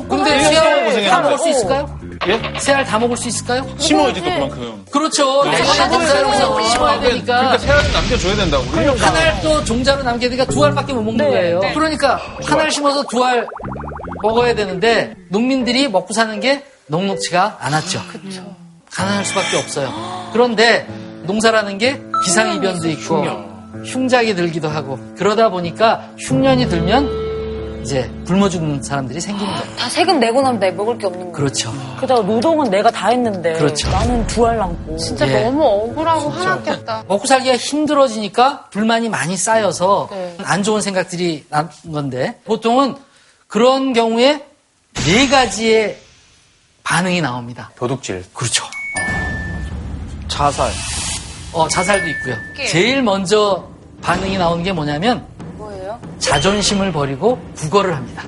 [0.08, 1.98] 근데 세 알다 먹을 수 있을까요?
[2.28, 2.40] 예?
[2.60, 3.66] 세 알 다 먹을 수 있을까요?
[3.78, 4.84] 심어야지 또 그만큼.
[4.92, 5.42] 그렇죠.
[5.44, 6.26] 내가 농사를
[6.70, 8.64] 심어야 되니까 그러니까 세 알은 남겨줘야 된다고.
[8.70, 11.60] 한 알 또 종자로 남겨야 되니까 두 알밖에 못 먹는 거예요.
[11.74, 13.46] 그러니까 한 알 심어서 두 알
[14.22, 18.00] 먹어야 되는데 농민들이 먹고 사는 게 녹록지가 않았죠.
[18.90, 20.30] 가난할 수밖에 없어요.
[20.32, 20.86] 그런데
[21.24, 23.24] 농사라는 게 기상이변도 있고
[23.84, 27.20] 흉작이 들기도 하고 그러다 보니까 흉년이 들면
[27.82, 29.76] 이제 굶어 죽는 사람들이 생기는 거예요.
[29.76, 31.32] 다 세금 내고 나면 내 먹을 게 없는 거예요.
[31.32, 31.72] 그렇죠.
[31.98, 33.54] 게다가 노동은 내가 다 했는데.
[33.54, 33.88] 그렇죠.
[33.90, 34.98] 나는 두 알 남고.
[34.98, 35.44] 진짜 예.
[35.44, 37.04] 너무 억울하고 화났겠다.
[37.08, 40.36] 먹고 살기가 힘들어지니까 불만이 많이 쌓여서 네.
[40.42, 42.96] 안 좋은 생각들이 난 건데 보통은
[43.50, 44.46] 그런 경우에
[44.94, 45.98] 네 가지의
[46.84, 47.72] 반응이 나옵니다.
[47.76, 48.24] 도둑질.
[48.32, 48.64] 그렇죠.
[50.28, 50.70] 자살.
[51.52, 52.36] 어, 자살도 있고요.
[52.68, 53.68] 제일 먼저
[54.02, 56.00] 반응이 나오는 게 뭐냐면 뭐예요?
[56.20, 58.22] 자존심을 버리고 국어를 합니다.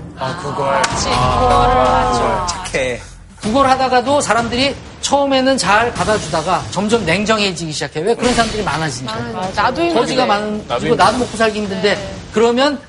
[2.49, 3.01] 착해.
[3.43, 8.01] 국어를 하다가도 사람들이 처음에는 잘 받아주다가 점점 냉정해지기 시작해.
[8.01, 9.15] 왜 그런 사람들이 많아지니까.
[9.15, 10.01] 아, 나도 힘든데.
[10.01, 12.81] 거지가 많은, 그리고 나도 먹고 살기 힘든데, 그러면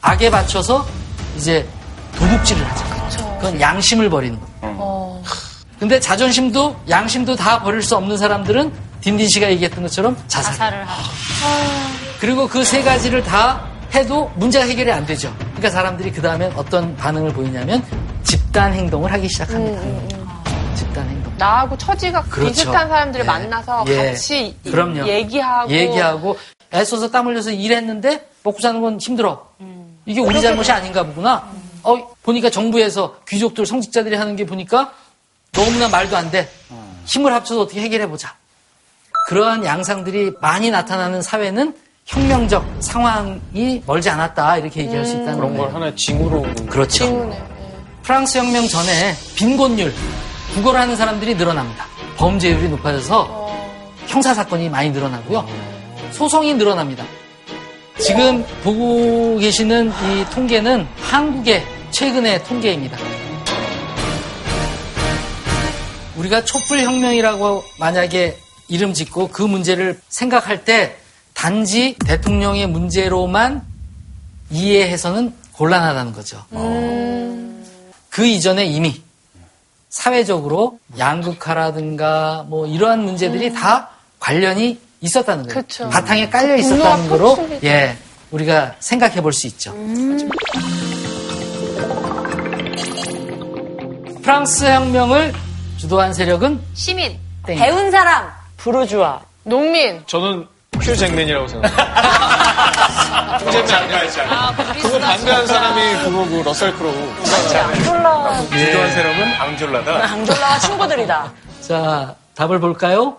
[0.00, 0.86] 악에 받쳐서
[1.36, 1.66] 이제
[2.16, 3.38] 도둑질을 하죠.
[3.40, 5.22] 그건 양심을 버리는 거예요.
[5.78, 10.52] 근데 자존심도 양심도 다 버릴 수 없는 사람들은 딘딘 씨가 얘기했던 것처럼 자살.
[10.52, 11.10] 자살을 하죠.
[12.20, 15.34] 그리고 그 세 가지를 다 해도 문제가 해결이 안 되죠.
[15.38, 17.84] 그러니까 사람들이 그 다음에 어떤 반응을 보이냐면
[18.22, 19.80] 집단 행동을 하기 시작합니다.
[20.76, 21.32] 집단 행동.
[21.36, 22.52] 나하고 처지가 그렇죠.
[22.52, 23.26] 비슷한 사람들을 예.
[23.26, 23.96] 만나서 예.
[24.10, 25.06] 같이 이- 그럼요.
[25.08, 26.38] 얘기하고 얘기하고
[26.72, 29.48] 애써서 땀 흘려서 일했는데 먹고 사는 건 힘들어.
[30.06, 31.42] 이게 우리 잘못이 아닌가 보구나.
[31.82, 34.92] 어, 보니까 정부에서 귀족들 성직자들이 하는 게 보니까
[35.52, 36.50] 너무나 말도 안 돼.
[37.06, 38.34] 힘을 합쳐서 어떻게 해결해 보자.
[39.28, 45.64] 그러한 양상들이 많이 나타나는 사회는 혁명적 상황이 멀지 않았다 이렇게 얘기할 수 있다는 그런 거예요.
[45.64, 46.42] 걸 하나의 징후로.
[46.68, 47.04] 그렇죠.
[47.04, 47.42] 때문에.
[48.02, 49.94] 프랑스 혁명 전에 빈곤율,
[50.54, 51.86] 국어를 하는 사람들이 늘어납니다.
[52.16, 53.42] 범죄율이 높아져서
[54.08, 55.46] 형사 사건이 많이 늘어나고요.
[56.10, 57.04] 소송이 늘어납니다.
[58.04, 62.98] 지금 보고 계시는 이 통계는 한국의 최근의 통계입니다.
[66.16, 68.36] 우리가 촛불혁명이라고 만약에
[68.68, 70.96] 이름 짓고 그 문제를 생각할 때
[71.32, 73.62] 단지 대통령의 문제로만
[74.50, 76.44] 이해해서는 곤란하다는 거죠.
[78.10, 79.00] 그 이전에 이미
[79.90, 85.60] 사회적으로 양극화라든가 뭐 이러한 문제들이 다 관련이 있었다는 거예요.
[85.60, 85.88] 그쵸.
[85.90, 87.36] 바탕에 깔려 있었다는 거로.
[87.64, 87.96] 예
[88.30, 89.74] 우리가 생각해 볼 수 있죠.
[94.22, 95.32] 프랑스 혁명을
[95.78, 97.18] 주도한 세력은 시민.
[97.46, 97.58] 땡.
[97.58, 98.30] 배운 사람.
[98.56, 99.20] 부르주아.
[99.44, 100.46] 농민 저는
[100.80, 101.76] 휴잭맨이라고 생각해요.
[103.40, 104.74] 휴 잭맨 아니야?
[104.80, 106.94] 그거 반대한 사람이 그거 그 러셀 크로우.
[107.24, 110.12] 주도한 사람은 앙졸라다.
[110.12, 111.32] 앙졸라와 친구들이다.
[111.60, 113.16] 자, 답을 볼까요?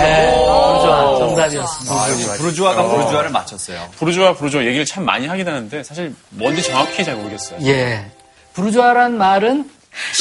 [0.00, 2.36] 네, 부르주아 정답이었습니다.
[2.36, 3.88] 부르주아가 부르주아를 맞췄어요.
[3.98, 7.58] 부르주아 부르주아 얘기를 참 많이 하긴 하는데 사실 뭔지 정확히 잘 모르겠어요.
[7.66, 8.10] 예.
[8.54, 9.70] 부르주아란 말은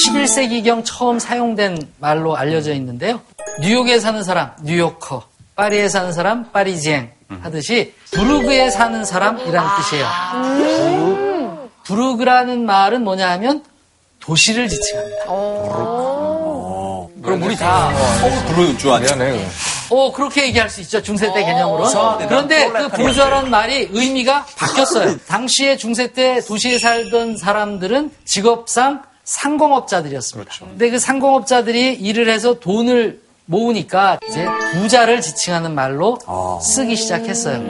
[0.05, 3.21] 11세기경 처음 사용된 말로 알려져 있는데요.
[3.61, 5.23] 뉴욕에 사는 사람, 뉴요커.
[5.55, 7.11] 파리에 사는 사람, 파리지앵.
[7.41, 11.69] 하듯이 부르그에 사는 사람이라는 뜻이에요.
[11.85, 13.63] 부르그라는 말은 뭐냐 하면
[14.19, 15.25] 도시를 지칭합니다.
[17.21, 17.91] 그럼 우리 다
[18.47, 18.99] 부르주아.
[18.99, 19.45] 미안해.
[19.89, 21.01] 어, 그렇게 얘기할 수 있죠.
[21.01, 21.85] 중세 때 개념으로.
[22.27, 25.17] 그런데 그 부르주아라는 말이 의미가 바뀌었어요.
[25.27, 30.51] 당시에 중세 때 도시에 살던 사람들은 직업상 상공업자들이었습니다.
[30.59, 36.17] 근데 그 상공업자들이 일을 해서 돈을 모으니까 이제 부자를 지칭하는 말로
[36.61, 37.61] 쓰기 시작했어요.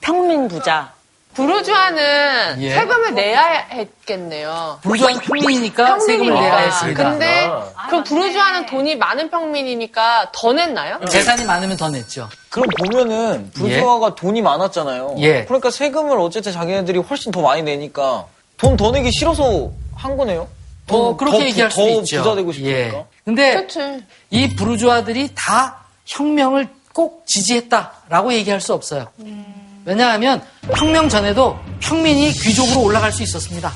[0.00, 0.92] 평민 부자.
[1.38, 2.74] 부르주아는 예.
[2.74, 4.80] 세금을 내야 했겠네요.
[4.82, 7.10] 부르주아는 평민이니까 세금을 내야 했습니다.
[7.10, 7.48] 근데
[7.88, 10.98] 그럼 부르주아는 돈이 많은 평민이니까 더 냈나요?
[11.08, 12.28] 재산이 많으면 더 냈죠.
[12.50, 15.14] 그럼 보면은 부르주아가 돈이 많았잖아요.
[15.18, 15.44] 예.
[15.44, 20.48] 그러니까 세금을 어쨌든 자기네들이 훨씬 더 많이 내니까 돈 더 내기 싫어서 한 거네요.
[20.88, 22.22] 더, 어, 그렇게 더, 얘기할 더 수도 있죠.
[22.22, 22.78] 부자 되고 싶으니까.
[22.98, 23.04] 예.
[23.24, 24.04] 근데 그렇지.
[24.30, 29.06] 이 부르주아들이 다 혁명을 꼭 지지했다라고 얘기할 수 없어요.
[29.92, 30.42] 왜냐하면
[30.76, 33.72] 혁명 전에도 평민이 귀족으로 올라갈 수 있었습니다.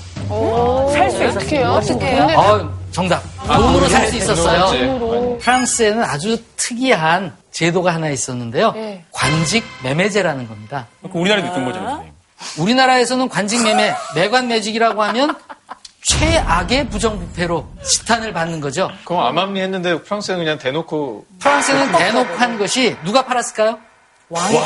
[0.93, 1.71] 살 수 있었어요.
[1.73, 2.27] 어떻게 해요?
[2.37, 3.23] 어, 정답.
[3.47, 4.67] 돈으로 살 수 있었어요.
[4.67, 8.73] 돈으로 프랑스에는 아주 특이한 제도가 하나 있었는데요.
[8.73, 9.05] 네.
[9.11, 10.87] 관직 매매제라는 겁니다.
[11.03, 11.73] 그 우리나라에 있던.
[11.73, 12.13] 선생님.
[12.59, 15.35] 우리나라에서는 관직 매매, 매관 매직이라고 하면
[16.05, 18.91] 최악의 부정부패로 지탄을 받는 거죠.
[19.05, 23.79] 그럼 암암리 했는데 프랑스는 그냥 대놓고 프랑스는 대놓고 한 것이 누가 팔았을까요?
[24.33, 24.57] 왕이,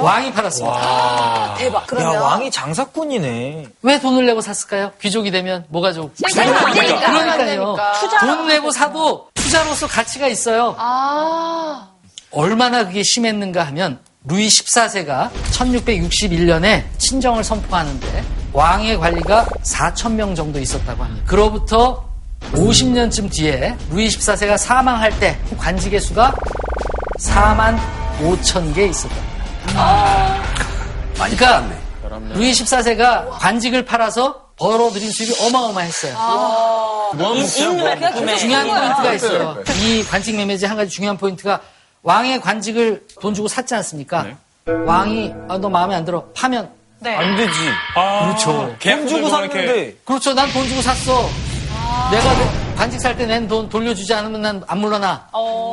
[0.00, 1.54] 왕이 팔았습니다.
[1.58, 1.82] 대박.
[1.82, 3.66] 야, 그러면 왕이 장사꾼이네.
[3.82, 4.92] 왜 돈을 내고 샀을까요?
[5.00, 6.12] 귀족이 되면 뭐가 좋고.
[6.14, 7.10] 되니까.
[7.10, 7.76] 그러니까요.
[8.00, 8.18] 투자.
[8.20, 10.76] 돈 내고 사도 투자로서 가치가 있어요.
[10.78, 11.88] 아.
[12.30, 21.02] 얼마나 그게 심했는가 하면 루이 14세가 1661년에 친정을 선포하는데 왕의 관리가 4천 명 정도 있었다고
[21.02, 21.24] 합니다.
[21.26, 22.04] 그로부터
[22.52, 26.34] 50년쯤 뒤에 루이 14세가 사망할 때 관직의 수가
[27.18, 27.78] 4만
[28.20, 29.14] 5천 개 있었다.
[31.18, 31.68] 많이 그러니까
[32.02, 32.34] 팔았네.
[32.34, 36.14] 루이 14세가 관직을 팔아서 벌어들인 수입이 어마어마했어요.
[38.38, 39.56] 중요한 포인트가 있어요.
[39.82, 41.60] 이 관직 매매제 한 가지 중요한 포인트가
[42.02, 44.26] 왕의 관직을 돈 주고 샀지 않습니까?
[44.66, 46.70] 왕이 아, 너 마음에 안 들어 파면
[47.04, 47.52] 안 되지.
[48.24, 48.76] 그렇죠.
[48.80, 49.96] 돈 주고 샀는데.
[50.04, 50.34] 그렇죠.
[50.34, 51.28] 난 돈 주고 샀어.
[52.10, 55.26] 내가 내 관직 살때 낸 돈 돌려주지 않으면 난 안 물러나.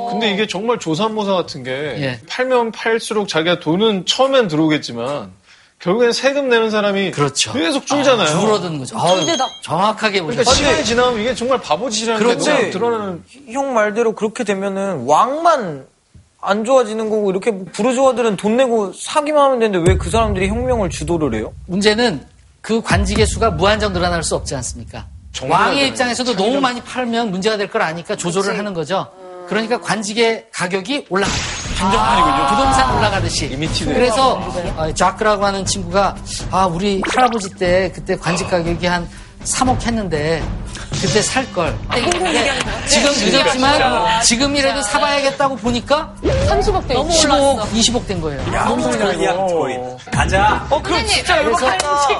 [0.09, 2.19] 근데 이게 정말 조삼모사 같은 게 예.
[2.27, 5.31] 팔면 팔수록 자기가 돈은 처음엔 들어오겠지만
[5.79, 7.53] 결국엔 세금 내는 사람이 그렇죠.
[7.53, 8.27] 계속 줄잖아요.
[8.27, 8.97] 줄어드는 거죠.
[8.99, 9.23] 아유,
[9.63, 10.55] 정확하게 그러니까 보셨어요.
[10.55, 12.49] 시간이 지나면 이게 정말 바보짓이라는 게 그렇지.
[12.49, 15.85] 너무 드러나는 형 말대로 그렇게 되면은 왕만
[16.41, 21.35] 안 좋아지는 거고 이렇게 부르주아들은 돈 내고 사기만 하면 되는데 왜 그 사람들이 혁명을 주도를
[21.35, 21.53] 해요?
[21.67, 22.25] 문제는
[22.61, 25.05] 그 관직의 수가 무한정 늘어날 수 없지 않습니까?
[25.43, 29.07] 왕의 입장에서도 너무 많이 팔면 문제가 될 걸 아니까 조절을 하는 거죠.
[29.47, 31.45] 그러니까 관직의 가격이 올라갑니다.
[31.77, 32.47] 한정판이군요.
[32.49, 33.47] 부동산 올라가듯이.
[33.47, 33.93] Limited.
[33.93, 34.35] 그래서
[34.77, 36.15] 어, 자크라고 하는 친구가
[36.51, 39.07] 아 우리 할아버지 때 그때 관직 가격이 한
[39.43, 40.41] 3억 했는데
[41.01, 41.75] 그때 살 걸.
[42.87, 48.41] 지금 늦었지만 지금이라도 사봐야겠다고 보니까 30억 대 너무 15억, 20억 된 거예요.
[48.53, 49.79] 아니야, 거의.
[50.11, 50.65] 가자.
[50.69, 51.67] 어, 그럼 진짜 그래서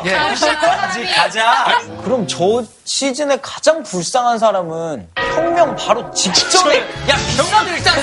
[0.06, 0.14] 예.
[0.16, 1.82] 아직 가자.
[2.04, 7.94] 그럼 저 시즌에 가장 불쌍한 사람은 혁명 바로 직전에 야 비싸도 일단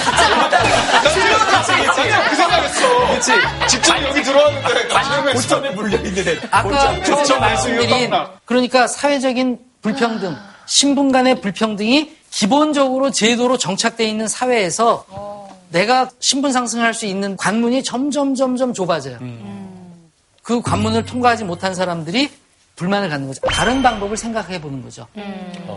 [2.29, 2.89] 그 생각했어.
[3.09, 3.33] 그렇지.
[3.69, 6.39] 직접 여기 들어왔는데 가슴에 고점에 물려 있는데.
[6.51, 8.11] 아까 처음에 그쵸, 말씀드린.
[8.45, 15.05] 그러니까 사회적인 불평등, 신분 간의 불평등이 기본적으로 제도로 정착되어 있는 사회에서
[15.71, 19.19] 내가 신분 상승할 수 있는 관문이 점점 점점 좁아져요.
[20.43, 22.31] 그 관문을 통과하지 못한 사람들이
[22.77, 23.41] 불만을 갖는 거죠.
[23.49, 25.07] 다른 방법을 생각해 보는 거죠.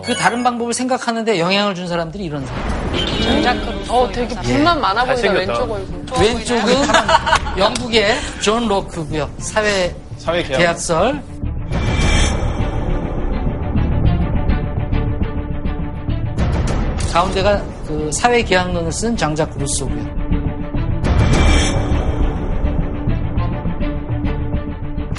[0.03, 3.65] 그 다른 방법을 생각하는데 영향을 준 사람들이 이런 사람.
[3.89, 5.53] 어, 되게 불만 많아 보인다, 잘생겼다.
[5.53, 6.25] 왼쪽 얼굴.
[6.25, 6.73] 왼쪽은
[7.57, 9.29] 영국의 존 로크고요.
[9.39, 10.57] 사회 사회 계약.
[10.57, 11.21] 계약설.
[17.15, 20.03] 가운데가 그 사회 계약론을 쓴 장 자크 루소고요.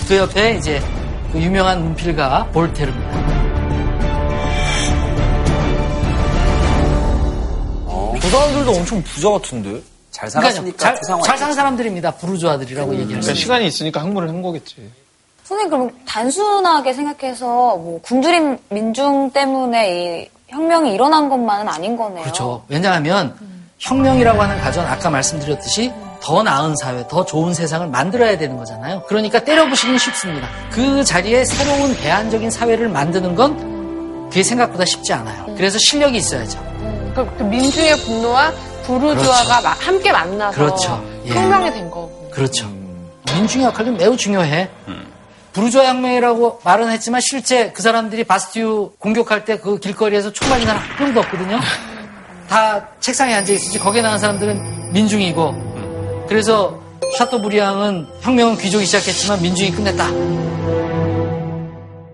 [0.07, 0.79] 그 옆에 이제
[1.33, 3.27] 그 유명한 문필가 볼테르입니다.
[8.21, 9.81] 그 사람들도 엄청 부자 같은데.
[10.11, 10.29] 잘.
[10.29, 12.11] 살았으니까 잘, 잘 사는 사람들입니다.
[12.11, 13.35] 부르주아들이라고 얘기할 수 그러니까 있어요.
[13.37, 14.91] 시간이 있으니까 항문을 한 거겠지.
[15.45, 17.47] 선생님 그럼 단순하게 생각해서
[17.79, 22.23] 뭐 굶주린 민중 때문에 이 혁명이 일어난 것만은 아닌 거네요.
[22.23, 22.63] 그렇죠.
[22.69, 23.35] 왜냐하면
[23.79, 29.03] 혁명이라고 하는 가전 아까 말씀드렸듯이 더 나은 사회, 더 좋은 세상을 만들어야 되는 거잖아요.
[29.07, 30.49] 그러니까 때려부시기는 쉽습니다.
[30.71, 35.47] 그 자리에 새로운 대안적인 사회를 만드는 건 그게 생각보다 쉽지 않아요.
[35.57, 36.59] 그래서 실력이 있어야죠.
[37.15, 38.53] 그, 그 민중의 분노와
[38.85, 41.05] 부르주아가 마- 함께 만나서 그렇죠.
[41.27, 41.31] 예.
[41.31, 42.31] 혁명이 된 거고.
[42.33, 42.69] 그렇죠.
[43.35, 44.69] 민중의 역할은 매우 중요해.
[45.57, 50.83] 부르주아 혁명이라고 말은 했지만 실제 그 사람들이 바스티유 공격할 때 그 길거리에서 총 맞은 사람
[50.83, 51.59] 한 명도 없거든요.
[52.47, 53.79] 다 책상에 앉아 있었지.
[53.79, 56.27] 거기에 나온 사람들은 민중이고.
[56.29, 56.79] 그래서
[57.17, 60.07] 샤토브리앙은 혁명은 귀족이 시작했지만 민중이 끝냈다.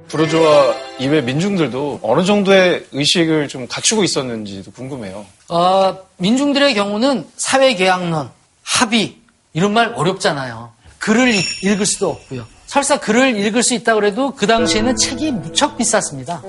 [0.07, 5.27] 부르주아 이외 민중들도 어느 정도의 의식을 좀 갖추고 있었는지도 궁금해요.
[5.49, 8.31] 어, 민중들의 경우는 사회계약론,
[8.63, 9.17] 합의
[9.53, 10.71] 이런 말 어렵잖아요.
[10.99, 12.47] 글을 읽- 읽을 수도 없고요.
[12.73, 16.43] 설사 글을 읽을 수 있다고 해도 그 당시에는 책이 무척 비쌌습니다.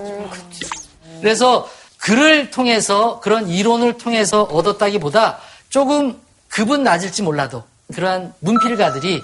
[1.19, 9.21] 그래서 글을 통해서 그런 이론을 통해서 얻었다기보다 조금 급은 낮을지 몰라도 그러한 문필가들이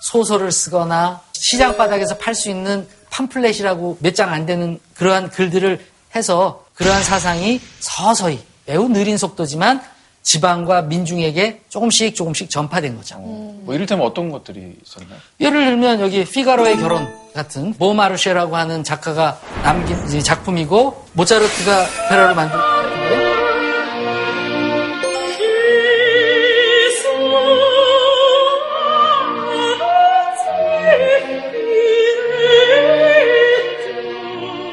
[0.00, 6.64] 소설을 쓰거나 시장 바닥에서 팔 수 있는 팜플렛이라고 몇 장 안 되는 그러한 글들을 해서
[6.76, 9.82] 그러한 사상이 서서히 매우 느린 속도지만
[10.22, 13.18] 지방과 민중에게 조금씩 조금씩 전파된 거죠.
[13.18, 15.18] 뭐 이를테면 어떤 것들이 있었나요?
[15.40, 22.58] 예를 들면 여기 피가로의 결혼 같은 모마르쉐라고 하는 작가가 남긴 이제 작품이고 모차르트가 오페라를 만든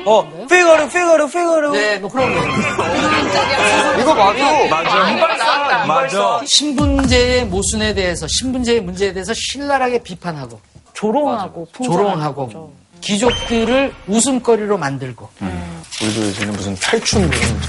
[0.05, 0.65] 거 예요.
[0.65, 1.71] 어, 피가르, 피가르, 피가르.
[1.71, 2.41] 네, 뭐 그런 거.
[3.99, 4.67] 이거 맞아.
[4.69, 5.86] 맞아.
[5.86, 6.41] 맞아.
[6.45, 10.60] 신분제의 모순에 대해서 신분제의 문제에 대해서 신랄하게 비판하고
[10.93, 15.29] 조롱하고 조롱하고 귀족들을 웃음거리로 만들고
[16.01, 17.31] 우리도 요즘에 무슨 탈춤 이런
[17.62, 17.67] 거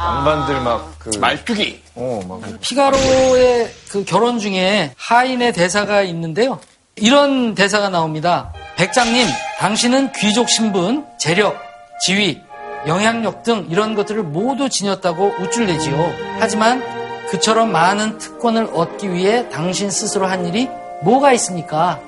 [0.00, 1.80] 양반들 막 그 말뚝이.
[1.96, 6.60] 어, 막 피가로의 그 결혼 중에 하인의 대사가 있는데요.
[6.96, 8.52] 이런 대사가 나옵니다.
[8.76, 9.26] 백장님,
[9.58, 11.56] 당신은 귀족 신분, 재력,
[12.04, 12.42] 지위,
[12.86, 16.12] 영향력 등 이런 것들을 모두 지녔다고 우쭐내지요.
[16.38, 16.82] 하지만
[17.30, 20.68] 그처럼 많은 특권을 얻기 위해 당신 스스로 한 일이
[21.02, 22.00] 뭐가 있습니까?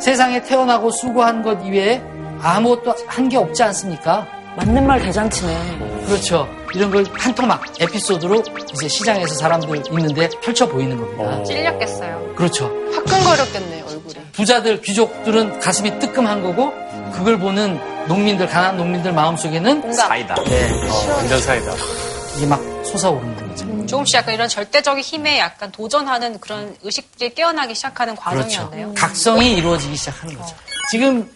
[0.00, 2.02] 세상에 태어나고 수고한 것 이외에
[2.40, 4.26] 아무것도 한 게 없지 않습니까?
[4.56, 6.04] 맞는 말 대잔치네.
[6.06, 6.46] 그렇죠.
[6.74, 8.42] 이런 걸 한 토막 에피소드로
[8.72, 11.42] 이제 시장에서 사람들 있는데 펼쳐 보이는 겁니다.
[11.44, 12.34] 찔렸겠어요.
[12.36, 12.66] 그렇죠.
[12.94, 14.14] 화끈거렸겠네, 얼굴이.
[14.32, 16.72] 부자들, 귀족들은 가슴이 뜨끔한 거고
[17.14, 20.34] 그걸 보는 농민들, 가난한 농민들 마음속에는 사이다.
[20.44, 20.70] 네,
[21.08, 21.72] 완전 사이다.
[22.36, 23.86] 이게 막 솟아오르는 거죠.
[23.86, 28.88] 조금씩 약간 이런 절대적인 힘에 약간 도전하는 그런 의식들이 깨어나기 시작하는 과정이었네요.
[28.88, 28.94] 그렇죠.
[28.94, 30.54] 각성이 이루어지기 시작하는 거죠.
[30.90, 31.30] 지금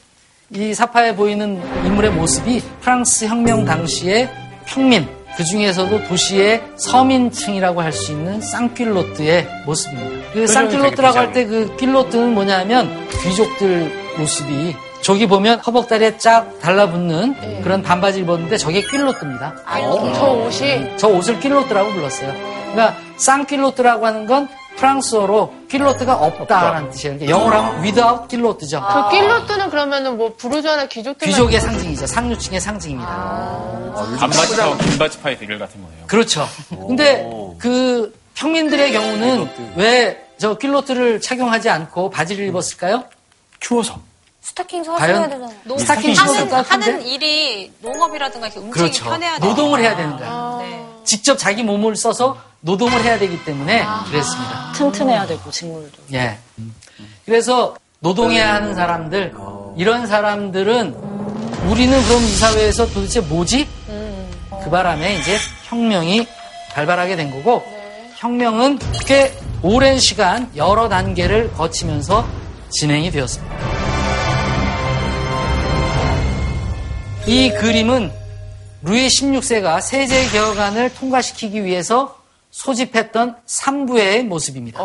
[0.50, 4.30] 이 사파에 보이는 인물의 모습이 프랑스 혁명 당시의
[4.66, 10.32] 평민, 그 중에서도 도시의 서민층이라고 할 수 있는 쌍길로트의 모습입니다.
[10.32, 18.24] 그 쌍길로트라고 할 때그 길로트는 뭐냐면 귀족들 모습이 저기 보면 허벅다리에 쫙 달라붙는 그런 반바지를
[18.26, 19.54] 입었는데 저게 낄로트입니다.
[19.64, 22.32] 아, 저 옷이 저 옷을 낄로트라고 불렀어요.
[22.72, 27.18] 그러니까 쌍낄로트라고 하는 건 프랑스어로 낄로트가 없다라는 뜻이에요.
[27.18, 28.80] 그러니까 영어로 하면 without 낄로트죠.
[28.80, 32.06] 그 낄로트는 그러면은 뭐 부르주아나 귀족들 귀족의 상징이죠.
[32.06, 33.92] 상류층의 상징입니다.
[34.20, 36.06] 반바지와 긴바지 파의 대결 같은 거예요.
[36.06, 36.46] 그렇죠.
[36.86, 43.02] 근데 그 평민들의 경우는 왜 저 낄로트를 착용하지 않고 바지를 입었을까요?
[43.58, 43.98] 추워서.
[44.40, 45.78] 스타킹 과연 사셔야 되잖아요.
[45.78, 46.52] 스타킹 하는?
[46.52, 49.04] 하는 일이 농업이라든가 이렇게 움직임이 그렇죠.
[49.04, 49.50] 편해야 돼요.
[49.50, 50.58] 노동을 해야 되는 거예요.
[50.62, 50.86] 네.
[51.04, 54.72] 직접 자기 몸을 써서 노동을 해야 되기 때문에 그랬습니다.
[54.74, 56.02] 튼튼해야 되고 직물도.
[56.14, 56.38] 예.
[57.24, 59.34] 그래서 노동해야 하는 사람들,
[59.76, 60.94] 이런 사람들은
[61.68, 63.68] 우리는 그럼 이 사회에서 도대체 뭐지?
[64.62, 66.26] 그 바람에 이제 혁명이
[66.74, 67.64] 발발하게 된 거고,
[68.16, 72.26] 혁명은 꽤 오랜 시간 여러 단계를 거치면서
[72.70, 73.87] 진행이 되었습니다.
[77.28, 78.10] 이 그림은
[78.84, 82.16] 루이 16세가 세제 개혁안을 통과시키기 위해서
[82.50, 84.80] 소집했던 3부의 모습입니다.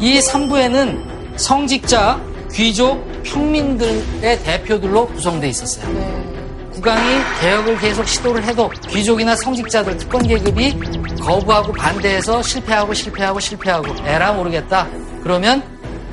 [0.00, 2.18] 이 3부에는 성직자,
[2.54, 5.86] 귀족, 평민들의 대표들로 구성되어 있었어요.
[6.72, 10.74] 국왕이 개혁을 계속 시도를 해도 귀족이나 성직자들, 특권 계급이
[11.20, 14.88] 거부하고 반대해서 실패하고 실패하고 실패하고 에라 모르겠다.
[15.22, 15.62] 그러면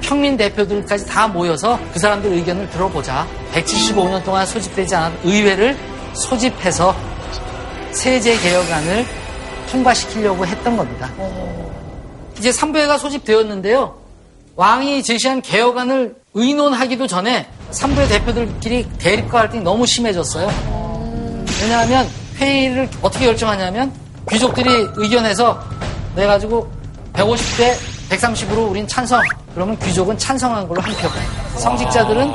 [0.01, 3.27] 평민 대표들까지 다 모여서 그 사람들 의견을 들어보자.
[3.53, 5.77] 175년 동안 소집되지 않은 의회를
[6.13, 6.95] 소집해서
[7.91, 9.05] 세제 개혁안을
[9.71, 11.09] 통과시키려고 했던 겁니다.
[12.37, 13.95] 이제 3부회가 소집되었는데요.
[14.55, 20.49] 왕이 제시한 개혁안을 의논하기도 전에 삼부의 대표들끼리 대립과 갈등이 너무 심해졌어요.
[21.61, 23.93] 왜냐하면 회의를 어떻게 결정하냐면
[24.29, 25.61] 귀족들이 의견해서
[26.15, 26.69] 내 가지고
[27.13, 27.75] 150대
[28.09, 29.21] 130으로 우린 찬성.
[29.53, 31.07] 그러면 귀족은 찬성한 걸로 한 표.
[31.59, 32.31] 성직자들은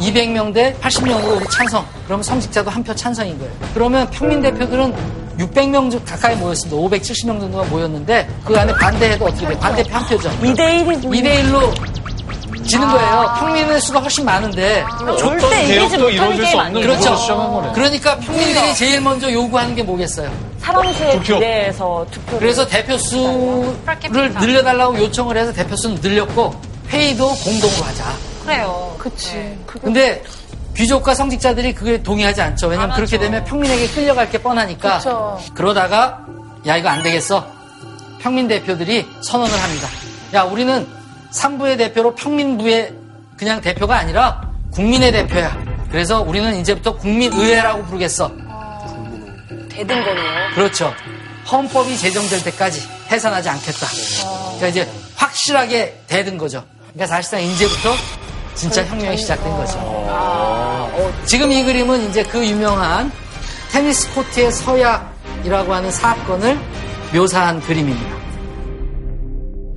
[0.00, 1.84] 200명 대 80명으로 우리 찬성.
[2.06, 3.52] 그러면 성직자도 한 표 찬성인 거예요.
[3.74, 4.94] 그러면 평민 대표들은
[5.38, 6.76] 600명 가까이 모였습니다.
[6.76, 9.58] 570명 정도가 모였는데 그 안에 반대해도 어떻게 돼?
[9.58, 10.30] 반대표 한 표죠.
[10.40, 11.04] 2대1이지.
[11.04, 13.34] 2대1로 지는 거예요.
[13.38, 14.84] 평민의 수가 훨씬 많은데.
[15.00, 16.98] 어떤 개혁도 이루어질 수 없는 그렇죠.
[16.98, 17.72] 구조로 시작한 거네.
[17.74, 20.30] 그러니까 평민들이 제일 먼저 요구하는 게 뭐겠어요?
[20.60, 21.34] 사람 수에 투표.
[21.34, 22.38] 비례해서 투표를.
[22.38, 26.54] 그래서 대표 수를 늘려달라고 요청을 해서 대표 수는 늘렸고
[26.88, 28.04] 회의도 공동으로 하자.
[28.44, 28.94] 그래요.
[28.98, 29.58] 그치.
[29.66, 30.22] 근데
[30.76, 32.68] 귀족과 성직자들이 그게 동의하지 않죠.
[32.68, 34.98] 왜냐면 그렇게 되면 평민에게 끌려갈 게 뻔하니까.
[34.98, 35.40] 그쵸.
[35.54, 36.24] 그러다가
[36.66, 37.46] 야 이거 안 되겠어.
[38.18, 39.88] 평민 대표들이 선언을 합니다.
[40.34, 40.86] 야 우리는
[41.30, 42.94] 삼부의 대표로 평민부의
[43.36, 45.56] 그냥 대표가 아니라 국민의 대표야.
[45.90, 48.32] 그래서 우리는 이제부터 국민의회라고 부르겠어.
[49.68, 50.54] 대든 거네요.
[50.54, 50.92] 그렇죠.
[51.50, 53.86] 헌법이 제정될 때까지 해산하지 않겠다.
[54.56, 56.64] 그러니까 이제 확실하게 대든 거죠.
[56.92, 57.92] 그러니까 사실상 이제부터
[58.54, 60.63] 진짜 혁명이 시작된 거죠.
[60.96, 63.10] 어, 지금 이 그림은 이제 그 유명한
[63.72, 66.58] 테니스 코트의 서약이라고 하는 사건을
[67.12, 68.14] 묘사한 그림입니다.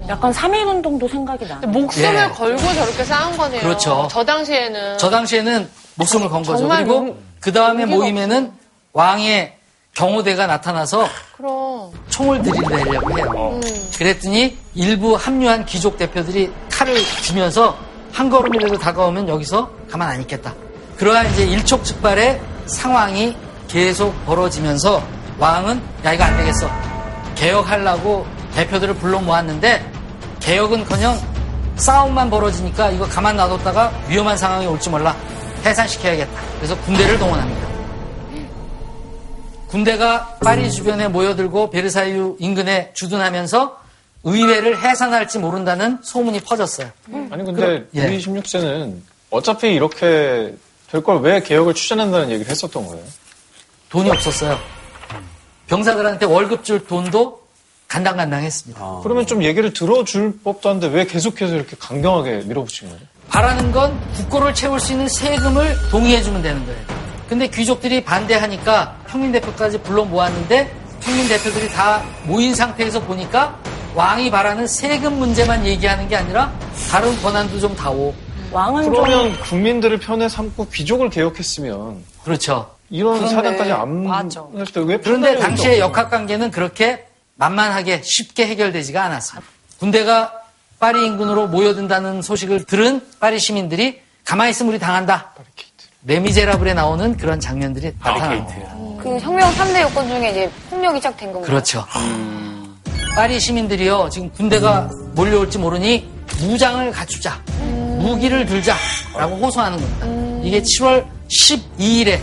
[0.09, 1.55] 약간 3.1운동도 생각이 나.
[1.67, 2.33] 목숨을 예.
[2.33, 3.61] 걸고 저렇게 싸운 거네요.
[3.61, 4.07] 그렇죠.
[4.09, 4.97] 저 당시에는.
[4.97, 6.67] 저 당시에는 목숨을 건 거죠.
[6.67, 8.51] 그리고 용- 그 다음에 모임에는
[8.93, 9.53] 왕의
[9.95, 11.91] 경호대가 나타나서 그럼.
[12.09, 13.59] 총을 들이대려고 해요.
[13.97, 17.75] 그랬더니 일부 합류한 귀족 대표들이 칼을 쥐면서
[18.13, 20.53] 한 걸음이라도 다가오면 여기서 가만 안 있겠다.
[20.97, 23.35] 그러한 이제 일촉즉발의 상황이
[23.67, 25.03] 계속 벌어지면서
[25.37, 26.69] 왕은 야 이거 안 되겠어.
[27.35, 28.25] 개혁하려고
[28.55, 29.91] 대표들을 불러 모았는데
[30.39, 31.17] 개혁은커녕
[31.75, 35.15] 싸움만 벌어지니까 이거 가만 놔뒀다가 위험한 상황이 올지 몰라
[35.63, 36.41] 해산시켜야겠다.
[36.57, 37.67] 그래서 군대를 동원합니다.
[39.67, 43.77] 군대가 파리 주변에 모여들고 베르사유 인근에 주둔하면서
[44.23, 46.89] 의회를 해산할지 모른다는 소문이 퍼졌어요.
[47.29, 48.07] 아니 근데 예.
[48.07, 48.95] 루이 16세는
[49.29, 50.55] 어차피 이렇게
[50.91, 53.03] 될 걸 왜 개혁을 추진한다는 얘기를 했었던 거예요?
[53.89, 54.57] 돈이 없었어요.
[55.67, 57.41] 병사들한테 월급 줄 돈도
[57.87, 58.99] 간당간당했습니다.
[59.03, 63.01] 그러면 좀 얘기를 들어줄 법도 한데 왜 계속해서 이렇게 강경하게 밀어붙인 거예요?
[63.29, 66.79] 바라는 건 국고를 채울 수 있는 세금을 동의해주면 되는 거예요.
[67.29, 73.59] 근데 귀족들이 반대하니까 평민 대표까지 불러 모았는데 평민 대표들이 다 모인 상태에서 보니까
[73.95, 76.53] 왕이 바라는 세금 문제만 얘기하는 게 아니라
[76.89, 78.13] 다른 권한도 좀 다오.
[78.51, 82.71] 왕은 좀 그러면 국민들을 편에 삼고 귀족을 개혁했으면 그렇죠.
[82.89, 84.45] 이런 사단까지 안 맞아.
[84.57, 89.47] 했을 때왜 그런데 당시의 역학 관계는 그렇게 만만하게 쉽게 해결되지가 않았습니다.
[89.79, 90.33] 군대가
[90.79, 95.33] 파리 인근으로 모여든다는 소식을 들은 파리 시민들이 가만히 있으면 우리 당한다.
[96.05, 98.55] 레미제라블에 나오는 그런 장면들이 나타납니다.
[99.01, 101.45] 그 혁명 3대 요건 중에 이제 폭력이 시작된 건가요?
[101.45, 101.85] 그렇죠.
[103.15, 106.07] 파리 시민들이요, 지금 군대가 몰려올지 모르니
[106.39, 107.41] 무장을 갖추자.
[108.07, 110.45] 무기를 들자라고 호소하는 겁니다.
[110.47, 112.21] 이게 7월 12일의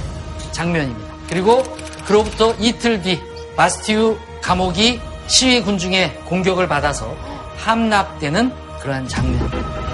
[0.53, 1.15] 장면입니다.
[1.29, 1.63] 그리고
[2.07, 3.21] 그로부터 이틀 뒤
[3.55, 7.15] 바스티유 감옥이 시위 군중의 공격을 받아서
[7.59, 9.85] 함락되는 그러한 장면입니다.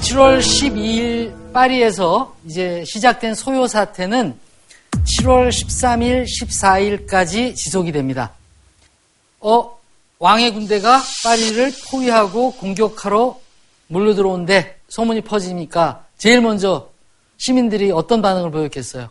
[0.00, 4.36] 7월 12일 파리에서 이제 시작된 소요 사태는
[5.04, 8.32] 7월 13일, 14일까지 지속이 됩니다.
[9.40, 9.75] 어,
[10.18, 13.38] 왕의 군대가 파리를 포위하고 공격하러
[13.88, 16.88] 몰려 들어온데 소문이 퍼지니까 제일 먼저
[17.36, 19.10] 시민들이 어떤 반응을 보였겠어요?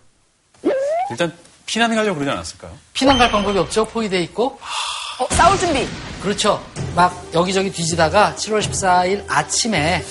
[1.11, 1.31] 일단
[1.67, 2.71] 피난 가려고 그러지 않았을까요?
[2.93, 3.85] 피난 갈 방법이 없죠.
[3.85, 4.57] 포위돼 있고.
[5.19, 5.87] 어, 싸울 준비.
[6.21, 6.63] 그렇죠.
[6.95, 10.03] 막 여기저기 뒤지다가 7월 14일 아침에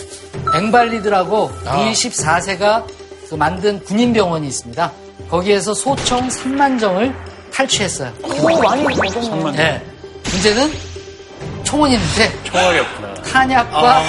[0.57, 2.87] 앵발리드라고 루이 14세가
[3.29, 4.93] 그 만든 군인병원이 있습니다.
[5.29, 7.15] 거기에서 소총 3만 정을
[7.53, 8.13] 탈취했어요.
[8.23, 9.53] 오, 많이 먹었네.
[9.53, 9.94] 네.
[10.35, 10.73] 문제는
[11.65, 13.15] 총은 있는데 총알이 없구나.
[13.23, 14.03] 탄약과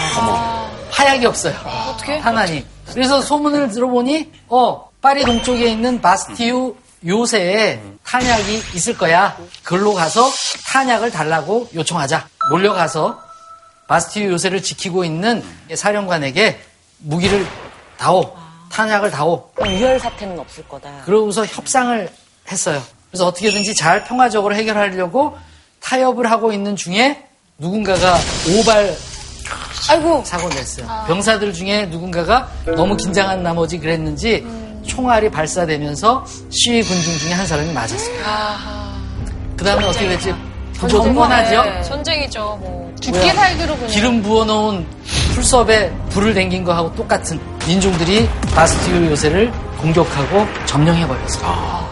[0.89, 1.55] 화약이 없어요.
[1.89, 2.19] 어떻게?
[2.19, 2.65] 탄환이.
[2.91, 9.37] 그래서 소문을 들어보니 어 파리 동쪽에 있는 바스티유 요새에 탄약이 있을 거야.
[9.63, 10.27] 그걸로 가서
[10.67, 12.27] 탄약을 달라고 요청하자.
[12.49, 13.21] 몰려가서
[13.87, 16.59] 바스티유 요새를 지키고 있는 사령관에게
[16.97, 17.45] 무기를
[17.97, 18.35] 다오.
[18.71, 19.51] 탄약을 다오.
[19.63, 20.89] 유혈 사태는 없을 거다.
[21.05, 22.09] 그러고서 협상을
[22.51, 22.81] 했어요.
[23.11, 25.37] 그래서 어떻게든지 잘 평화적으로 해결하려고
[25.85, 27.23] 타협을 하고 있는 중에
[27.59, 28.17] 누군가가
[28.59, 28.95] 오발
[29.89, 30.23] 아이고.
[30.25, 30.87] 사고를 냈어요.
[31.07, 34.45] 병사들 중에 누군가가 너무 긴장한 나머지 그랬는지
[34.87, 38.15] 총알이 발사되면서 시위 군중 중에 한 사람이 맞았어요.
[39.55, 40.33] 그 다음에 어떻게 됐지?
[40.79, 41.87] 그것도 뻔하죠?
[41.87, 42.93] 전쟁이죠, 뭐.
[42.99, 43.89] 죽기 살기로 그냥.
[43.89, 44.85] 기름 부어놓은
[45.35, 51.85] 풀섭에 불을 댕긴 거하고 똑같은 민중들이 바스티유 요새를 공격하고 점령해버렸어요.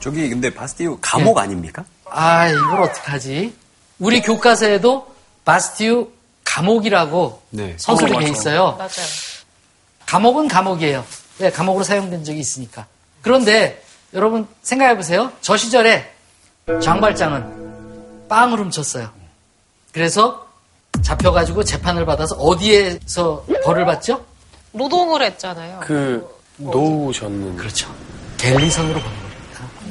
[0.00, 1.42] 저기 근데 바스티유 감옥 예.
[1.42, 1.84] 아닙니까?
[2.10, 3.54] 아, 이걸 어떡하지?
[3.98, 6.10] 우리 교과서에도 바스티유
[6.44, 7.74] 감옥이라고 네.
[7.78, 8.28] 서술이 어, 돼.
[8.30, 8.72] 있어요.
[8.78, 8.90] 맞아요.
[10.06, 11.04] 감옥은 감옥이에요.
[11.38, 12.86] 네, 감옥으로 사용된 적이 있으니까.
[13.22, 13.82] 그런데
[14.14, 15.32] 여러분 생각해 보세요.
[15.40, 16.12] 저 시절에
[16.82, 19.10] 장발장은 빵을 훔쳤어요.
[19.92, 20.46] 그래서
[21.02, 24.24] 잡혀가지고 재판을 받아서 어디에서 벌을 받죠?
[24.72, 25.80] 노동을 했잖아요.
[25.82, 26.26] 그
[26.56, 27.92] 놓으셨는 그렇죠.
[28.38, 29.25] 갤리선으로 보내버립니다.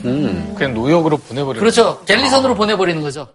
[0.04, 0.54] 음.
[0.58, 1.60] 그냥 노역으로 보내버려.
[1.60, 2.04] 그렇죠.
[2.06, 3.28] 갤리선으로 보내버리는 거죠.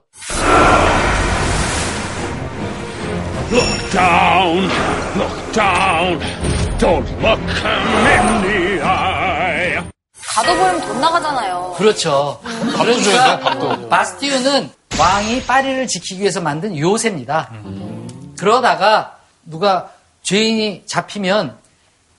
[3.52, 4.70] Look down,
[5.16, 6.20] look down.
[6.78, 9.82] Don't look him in the eye.
[10.34, 11.74] 가둬 버리면 돈 나가잖아요.
[11.76, 12.40] 그렇죠.
[12.76, 13.88] 밥도 줘야 돼, 밥도.
[13.88, 17.50] 바스티유는 왕이 파리를 지키기 위해서 만든 요새입니다.
[18.38, 19.90] 그러다가 누가
[20.22, 21.56] 죄인이 잡히면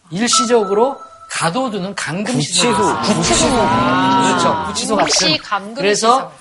[0.09, 0.97] 일시적으로
[1.31, 2.73] 가둬두는 감금시설.
[2.73, 3.13] 구치소.
[3.15, 3.47] 구치소.
[3.47, 4.63] 그렇죠.
[4.67, 5.37] 구치소 같은.
[5.41, 6.31] 감금 그래서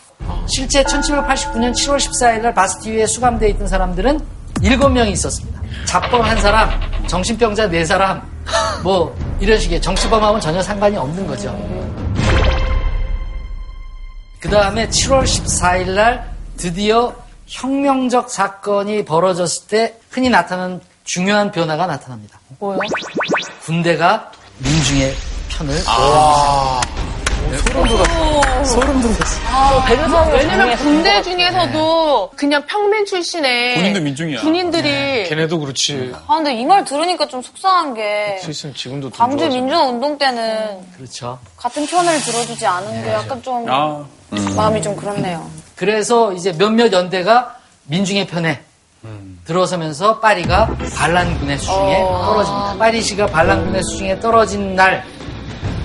[0.47, 4.20] 실제 1789년 7월 14일 날 바스티유에 수감되어 있던 사람들은
[4.57, 5.61] 7명이 있었습니다.
[5.86, 6.68] 잡범 한 사람,
[7.07, 8.20] 정신병자 네 사람,
[8.82, 11.57] 뭐 이런 식의 정치범하고는 전혀 상관이 없는 거죠.
[14.41, 17.14] 그 다음에 7월 14일 날 드디어
[17.47, 22.38] 혁명적 사건이 벌어졌을 때 흔히 나타나는 중요한 변화가 나타납니다.
[22.59, 22.78] 뭐요?
[23.64, 24.30] 군대가
[24.62, 25.14] 민중의
[25.48, 25.74] 편을
[28.64, 29.40] 소름 돋았어.
[29.48, 34.40] 아, 왜냐면 군대 중에서도 그냥 평민 출신의 군인도 민중이야.
[34.42, 36.12] 군인들이 걔네도 그렇지.
[36.28, 39.61] 아, 근데 이 말 들으니까 좀 속상한 게 스위스는 지금도 돈 광주 좋아하잖아.
[39.61, 41.38] 민주운동 때는 그렇죠.
[41.56, 44.04] 같은 편을 들어주지 않은 게 약간 좀 아,
[44.54, 45.50] 마음이 좀 그렇네요.
[45.74, 47.56] 그래서 이제 몇몇 연대가
[47.86, 48.62] 민중의 편에
[49.51, 52.76] 들어서면서 파리가 반란군의 수중에 떨어집니다.
[52.78, 55.05] 파리시가 반란군의 수중에 떨어진 날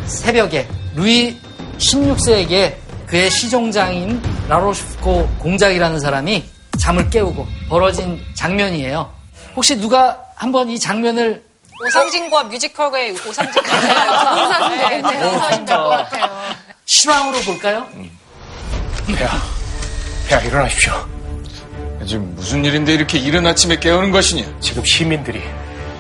[0.06, 1.36] 새벽에 루이
[1.80, 2.76] 16세에게
[3.08, 6.46] 그의 시종장인 라로슈코 공작이라는 사람이
[6.80, 9.12] 잠을 깨우고 벌어진 장면이에요.
[9.56, 11.44] 혹시 누가 한번 이 장면을
[11.88, 14.44] 오상진과 뮤지컬의 오상진 같아요.
[14.46, 16.30] 오상진 오상진 될것 같아요.
[16.86, 17.88] 실황으로 볼까요?
[19.08, 19.38] 폐하,
[20.28, 21.15] 폐하 일어나십시오.
[22.06, 24.46] 지금 무슨 일인데 이렇게 이른 아침에 깨우는 것이냐?
[24.60, 25.42] 지금 시민들이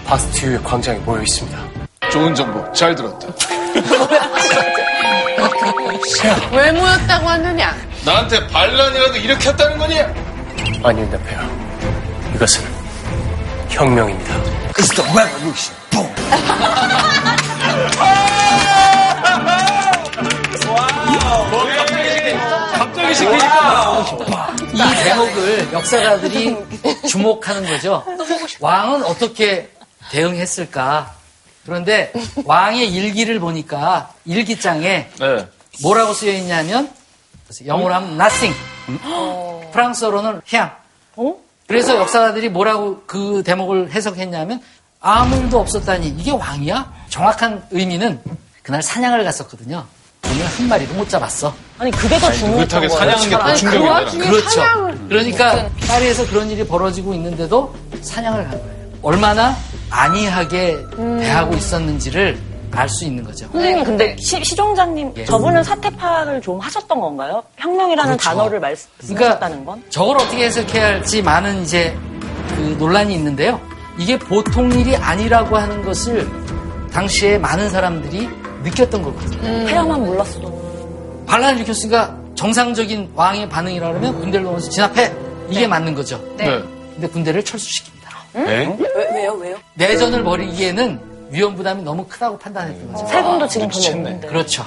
[0.05, 1.57] 바스티유 광장에 모여 있습니다.
[2.11, 3.27] 좋은 정보 잘 들었다.
[6.51, 7.75] 왜 모였다고 하느냐?
[8.05, 10.13] 나한테 반란이라도 일으켰다는 거냐?
[10.83, 11.49] 아닙니다, 폐하.
[12.35, 12.63] 이것은
[13.69, 14.35] 혁명입니다.
[14.73, 15.75] It's the revolution.
[15.89, 16.13] Boom.
[22.77, 24.54] 갑자기 시키니까.
[24.75, 26.57] 이 대목을 역사가들이
[27.07, 28.03] 주목하는 거죠.
[28.59, 29.71] 왕은 어떻게
[30.11, 31.15] 대응했을까?
[31.65, 32.11] 그런데
[32.43, 35.47] 왕의 일기를 보니까 일기장에 네.
[35.81, 36.91] 뭐라고 쓰여 있냐면
[37.65, 38.55] 영어로 하면 nothing,
[39.71, 40.69] 프랑스어로는 rien.
[41.67, 44.61] 그래서 역사가들이 뭐라고 그 대목을 해석했냐면
[44.99, 46.93] 아무 일도 없었다니 이게 왕이야?
[47.09, 48.21] 정확한 의미는
[48.61, 49.85] 그날 사냥을 갔었거든요.
[50.31, 51.53] 오늘 한 마리도 못 잡았어.
[51.77, 52.99] 아니 그게 더 중요했던 느긋하게 거예요.
[52.99, 53.89] 사냥한 게더 그.
[53.89, 54.49] 와중에 그렇죠.
[54.49, 58.75] 사냥을 그러니까 파리에서 그런 일이 벌어지고 있는데도 사냥을 간 거예요.
[59.01, 59.55] 얼마나
[59.89, 60.77] 안이하게
[61.19, 62.37] 대하고 있었는지를
[62.71, 63.47] 알 수 있는 거죠.
[63.53, 65.23] 선생님 근데 시, 시종장님 예.
[65.25, 67.41] 저분은 사퇴파를 좀 하셨던 건가요?
[67.57, 68.29] 혁명이라는 그렇죠.
[68.29, 68.67] 단어를 그러니까
[69.07, 69.83] 말씀하셨다는 건?
[69.89, 71.97] 저걸 어떻게 해석해야 할지 많은 이제
[72.49, 73.61] 그 논란이 있는데요.
[73.97, 76.29] 이게 보통 일이 아니라고 하는 것을
[76.91, 78.29] 당시에 많은 사람들이
[78.65, 79.65] 느꼈던 거거든요.
[79.65, 85.13] 폐하만 몰랐어도 반란을 일으켰으니까 정상적인 왕의 반응이라 그러면 군대를 넣어서 진압해.
[85.49, 86.21] 이게 맞는 거죠.
[86.37, 86.61] 네.
[86.93, 87.93] 근데 군대를 철수시킵니다.
[88.33, 88.77] 네?
[88.79, 89.57] 왜, 왜요 왜요?
[89.75, 90.99] 내전을 벌이기에는
[91.29, 93.07] 위험 부담이 너무 크다고 판단했던 거죠.
[93.07, 93.97] 세금도 지금 미쳤네.
[93.97, 94.65] 없는데 그렇죠.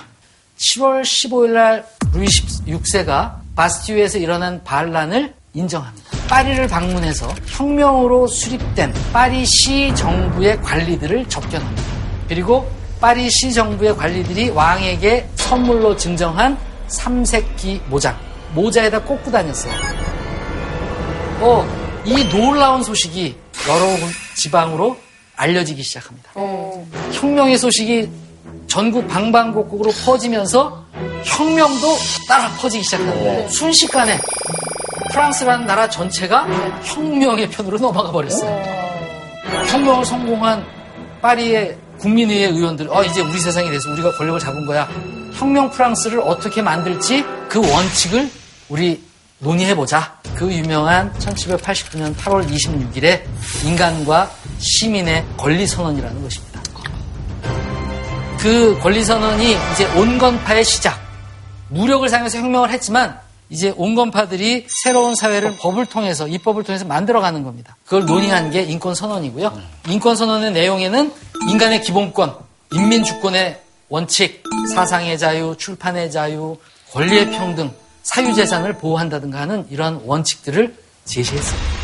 [0.59, 6.09] 7월 15일 날 루이 16세가 바스티유에서 일어난 반란을 인정합니다.
[6.28, 11.82] 파리를 방문해서 혁명으로 수립된 파리시 정부의 관리들을 접견합니다.
[12.28, 12.68] 그리고
[13.01, 18.16] 파리 시 정부의 관리들이 왕에게 선물로 증정한 삼색기 모장,
[18.55, 19.72] 모자에다 꽂고 다녔어요.
[21.40, 21.64] 어,
[22.05, 23.36] 이 놀라운 소식이
[23.68, 23.86] 여러
[24.36, 24.96] 지방으로
[25.36, 26.32] 알려지기 시작합니다.
[27.12, 28.11] 혁명의 소식이
[28.66, 30.84] 전국 방방곡곡으로 퍼지면서
[31.24, 31.96] 혁명도
[32.26, 33.49] 따라 퍼지기 시작하는 거예요.
[33.49, 34.18] 순식간에
[35.12, 36.46] 프랑스라는 나라 전체가
[36.82, 38.62] 혁명의 편으로 넘어가 버렸어요.
[39.68, 40.64] 혁명을 성공한
[41.22, 44.88] 파리의 국민의회 의원들, 어, 이제 우리 세상이 돼서 우리가 권력을 잡은 거야.
[45.34, 48.30] 혁명 프랑스를 어떻게 만들지 그 원칙을
[48.68, 49.03] 우리
[49.40, 50.18] 논의해보자.
[50.34, 53.22] 그 유명한 1789년 8월 26일에
[53.64, 56.62] 인간과 시민의 권리선언이라는 것입니다.
[58.38, 61.01] 그 권리선언이 이제 온건파의 시작.
[61.70, 63.18] 무력을 사용해서 혁명을 했지만
[63.51, 67.76] 이제 온건파들이 새로운 사회를 법을 통해서 입법을 통해서 만들어가는 겁니다.
[67.84, 69.59] 그걸 논의한 게 인권 선언이고요.
[69.88, 71.12] 인권 선언의 내용에는
[71.51, 72.34] 인간의 기본권,
[72.72, 74.42] 인민 주권의 원칙,
[74.74, 76.59] 사상의 자유, 출판의 자유,
[76.92, 77.70] 권리의 평등,
[78.03, 80.74] 사유재산을 보호한다든가 하는 이러한 원칙들을
[81.07, 81.77] 제시했습니다.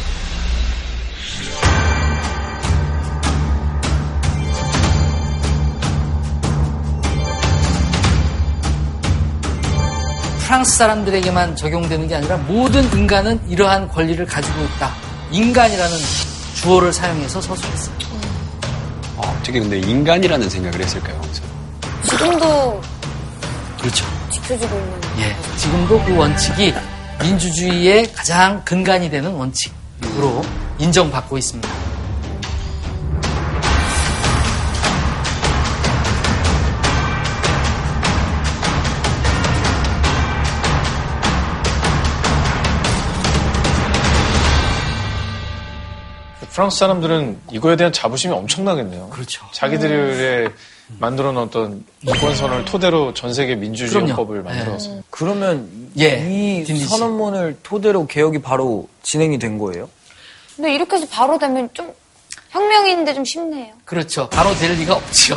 [10.45, 14.92] 프랑스 사람들에게만 적용되는 게 아니라 모든 인간은 이러한 권리를 가지고 있다.
[15.30, 15.97] 인간이라는
[16.57, 17.95] 주어를 사용해서 서술했어요.
[19.16, 21.20] 아, 어떻게 근데 인간이라는 생각을 했을까요?
[22.03, 22.80] 지금도
[23.80, 24.05] 그렇죠.
[24.30, 25.01] 지켜지고 있는.
[25.20, 26.74] 예, 지금도 그 원칙이
[27.22, 30.45] 민주주의의 가장 근간이 되는 원칙으로
[30.78, 31.68] 인정받고 있습니다.
[46.55, 49.09] 프랑스 사람들은 이거에 대한 자부심이 엄청나겠네요.
[49.09, 49.45] 그렇죠.
[49.51, 50.51] 자기들의
[51.01, 54.49] 만들어 놓았던 이권선을 토대로 전 세계 민주주의법을 그럼요.
[54.57, 55.01] 만들어서.
[55.11, 56.87] 그러면 예, 이 딘디 씨.
[56.87, 59.89] 선언문을 토대로 개혁이 바로 진행이 된 거예요?
[60.55, 61.93] 근데 이렇게 해서 바로 되면 좀
[62.51, 63.73] 혁명인데 좀 쉽네요.
[63.85, 64.29] 그렇죠.
[64.29, 65.37] 바로 될 리가 없죠.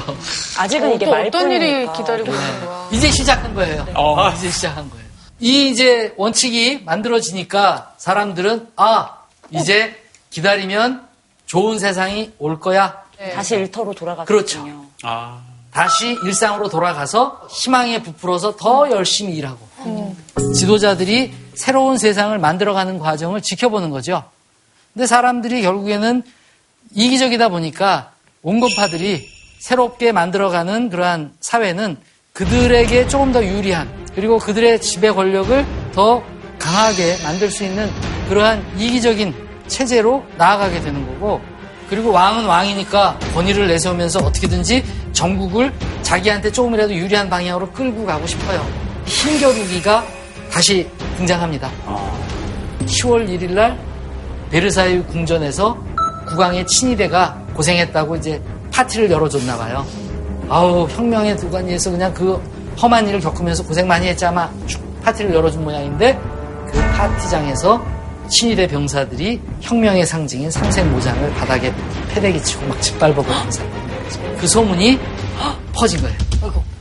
[0.60, 1.92] 아직은 이게 또 어떤 일이.
[1.94, 2.90] 기다리고 있는 거야.
[2.92, 3.88] 이제 시작한 거예요.
[3.96, 4.30] 어.
[4.34, 5.04] 이제 시작한 거예요.
[5.40, 9.18] 이 이제 원칙이 만들어지니까 사람들은 아
[9.50, 9.96] 이제
[10.30, 11.07] 기다리면
[11.48, 13.04] 좋은 세상이 올 거야.
[13.34, 14.26] 다시 일터로 돌아갔거든요.
[14.38, 14.66] 그렇죠.
[15.72, 19.68] 다시 일상으로 돌아가서 희망에 부풀어서 더 열심히 일하고
[20.56, 24.24] 지도자들이 새로운 세상을 만들어가는 과정을 지켜보는 거죠.
[24.94, 26.24] 근데 사람들이 결국에는
[26.94, 28.12] 이기적이다 보니까
[28.44, 29.28] 온건파들이
[29.60, 31.98] 새롭게 만들어가는 그러한 사회는
[32.34, 36.24] 그들에게 조금 더 유리한 그리고 그들의 지배 권력을 더
[36.60, 37.90] 강하게 만들 수 있는
[38.30, 41.42] 그러한 이기적인 체제로 나아가게 되는 거고
[41.90, 48.66] 그리고 왕은 왕이니까 권위를 내세우면서 어떻게든지 전국을 자기한테 조금이라도 유리한 방향으로 끌고 가고 싶어요.
[49.06, 50.06] 힘겨루기가
[50.52, 51.70] 다시 등장합니다.
[52.86, 53.78] 10월 1일 날
[54.50, 55.78] 베르사유 궁전에서
[56.28, 58.42] 국왕의 친위대가 고생했다고 이제
[58.72, 59.86] 파티를 열어줬나 봐요.
[60.50, 62.42] 아우 혁명의 두관위에서 그냥 그
[62.82, 66.20] 험한 일을 겪으면서 고생 많이 했지 아마 쭉 파티를 열어준 모양인데
[66.68, 67.97] 그 파티장에서
[68.28, 71.74] 친위대 병사들이 혁명의 상징인 삼색 모장을 바닥에
[72.10, 74.38] 패대기 치고 막 짓밟아 버리는 사건.
[74.38, 75.00] 그 소문이
[75.40, 76.18] 헉, 퍼진 거예요.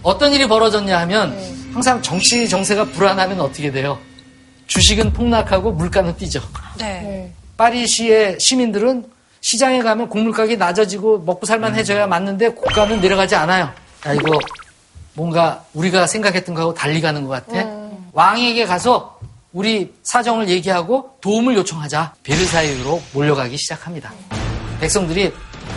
[0.03, 1.36] 어떤 일이 벌어졌냐 하면
[1.72, 3.99] 항상 정치 정세가 불안하면 어떻게 돼요?
[4.66, 6.40] 주식은 폭락하고 물가는 뛰죠.
[6.78, 7.32] 네.
[7.57, 9.05] 파리시의 시민들은
[9.40, 13.70] 시장에 가면 곡물 가격이 낮아지고 먹고 살만해져야 맞는데 고가는 내려가지 않아요.
[14.07, 14.38] 야 이거
[15.14, 17.66] 뭔가 우리가 생각했던 거하고 달리 가는 것 같아.
[18.12, 19.15] 왕에게 가서
[19.53, 22.14] 우리 사정을 얘기하고 도움을 요청하자.
[22.22, 24.12] 베르사유로 몰려가기 시작합니다.
[24.80, 25.32] 백성들이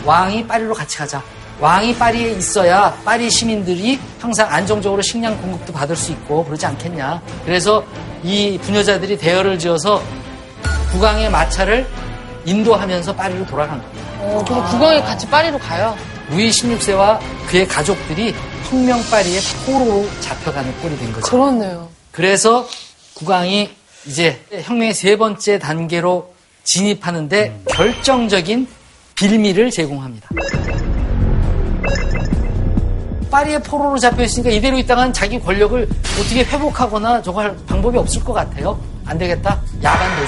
[0.06, 1.24] 왕이 파리로 같이 가자.
[1.60, 7.22] 왕이 파리에 있어야 파리 시민들이 항상 안정적으로 식량 공급도 받을 수 있고 그러지 않겠냐.
[7.46, 7.84] 그래서
[8.24, 10.02] 이 부녀자들이 대열을 지어서
[10.92, 11.88] 국왕의 마차를
[12.46, 14.10] 인도하면서 파리로 돌아간 겁니다.
[14.22, 15.96] 어, 그럼 국왕이 같이 파리로 가요?
[16.30, 18.34] 루이 16세와 그의 가족들이
[18.70, 21.30] 혁명 파리의 포로로 잡혀가는 꼴이 된 거죠.
[21.30, 21.90] 그렇네요.
[22.12, 22.68] 그래서
[23.20, 23.70] 국왕이
[24.06, 28.66] 이제 혁명의 세 번째 단계로 진입하는데 결정적인
[29.16, 30.30] 빌미를 제공합니다.
[33.30, 35.88] 파리의 포로로 잡혀 있으니까 이대로 있다가는 자기 권력을
[36.20, 38.80] 어떻게 회복하거나 저거 할 방법이 없을 것 같아요.
[39.06, 39.62] 안 되겠다.
[39.84, 40.26] 야간 뭐.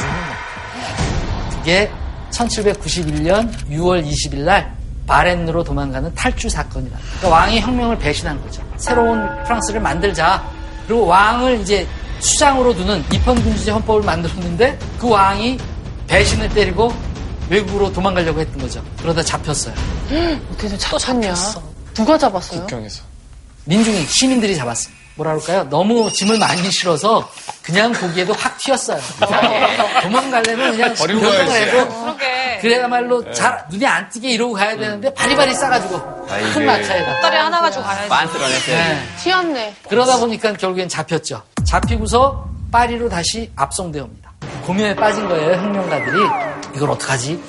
[1.58, 1.89] 그게
[2.32, 4.76] 1791년 6월 20일 날
[5.08, 6.98] 바렌느로 도망가는 탈주 사건이다.
[7.20, 8.62] 그러니까 왕이 혁명을 배신한 거죠.
[8.76, 10.44] 새로운 프랑스를 만들자.
[10.86, 11.88] 그리고 왕을 이제
[12.22, 15.57] 수장으로 두는 입헌군주제 헌법을 만들었는데 그 왕이
[16.07, 16.93] 배신을 때리고
[17.49, 18.84] 외국으로 도망가려고 했던 거죠.
[19.01, 19.74] 그러다 잡혔어요.
[20.53, 21.34] 어떻게 잡혔냐?
[21.93, 22.61] 누가 잡았어요?
[22.61, 23.03] 국경에서.
[23.65, 24.93] 민중이 시민들이 잡았어요.
[25.15, 25.69] 뭐라 그럴까요?
[25.69, 27.30] 너무 짐을 많이 실어서
[27.61, 28.99] 그냥 보기에도 확 튀었어요.
[30.01, 31.26] 도망가려면 그냥 버리고.
[31.26, 32.57] 해도 그러게.
[32.61, 37.22] 그래야말로 잘 눈에 안 띄게 이러고 가야 되는데 바리바리 싸가지고 큰 마차에다.
[37.22, 38.09] 딸이 하나 가지고 가야지.
[38.72, 39.03] 네.
[39.22, 39.76] 튀었네.
[39.89, 41.43] 그러다 보니까 결국엔 잡혔죠.
[41.72, 44.34] 잡히고서 파리로 다시 압송되옵니다.
[44.65, 46.19] 고민에 빠진 거예요, 혁명가들이.
[46.76, 47.41] 이걸 어떡하지?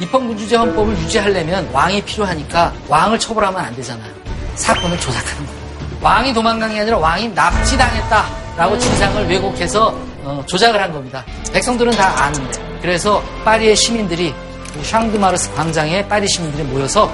[0.00, 4.12] 입헌군주제 헌법을 유지하려면 왕이 필요하니까 왕을 처벌하면 안 되잖아요.
[4.56, 5.60] 사건을 조작하는 거예요.
[6.02, 11.24] 왕이 도망간 게 아니라 왕이 납치당했다라고 진상을 왜곡해서 어, 조작을 한 겁니다.
[11.54, 12.78] 백성들은 다 아는데.
[12.82, 14.34] 그래서 파리의 시민들이
[14.82, 17.10] 샹드마르스 광장에 파리 시민들이 모여서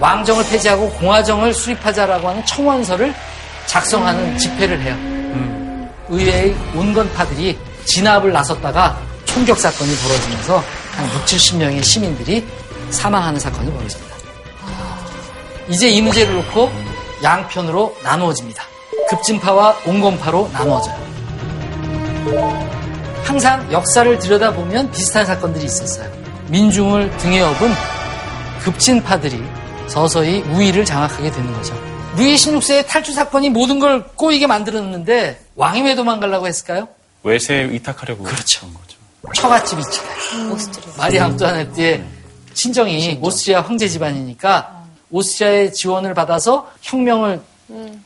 [0.00, 3.14] 왕정을 폐지하고 공화정을 수립하자라고 하는 청원서를
[3.66, 5.21] 작성하는 집회를 해요.
[6.12, 12.46] 의회의 온건파들이 진압을 나섰다가 총격 사건이 벌어지면서 한 6, 70명의 시민들이
[12.90, 14.14] 사망하는 사건이 벌어집니다.
[15.68, 16.70] 이제 이 문제를 놓고
[17.22, 18.62] 양편으로 나누어집니다.
[19.08, 21.02] 급진파와 온건파로 나누어져요.
[23.24, 26.10] 항상 역사를 들여다보면 비슷한 사건들이 있었어요.
[26.48, 27.72] 민중을 등에 업은
[28.60, 29.42] 급진파들이
[29.86, 31.91] 서서히 우위를 장악하게 되는 거죠.
[32.16, 36.88] 루이 16세의 탈출 사건이 모든 걸 꼬이게 만들었는데 왕이 왜 도망가려고 했을까요?
[37.22, 38.60] 외세에 의탁하려고 그렇죠.
[38.60, 38.98] 그런 거죠.
[39.34, 40.56] 처갓집 있잖아요.
[40.98, 42.04] 마리 앙뚜아네트의
[42.54, 47.40] 친정이 오스트리아 황제 집안이니까 오스트리아의 지원을 받아서 혁명을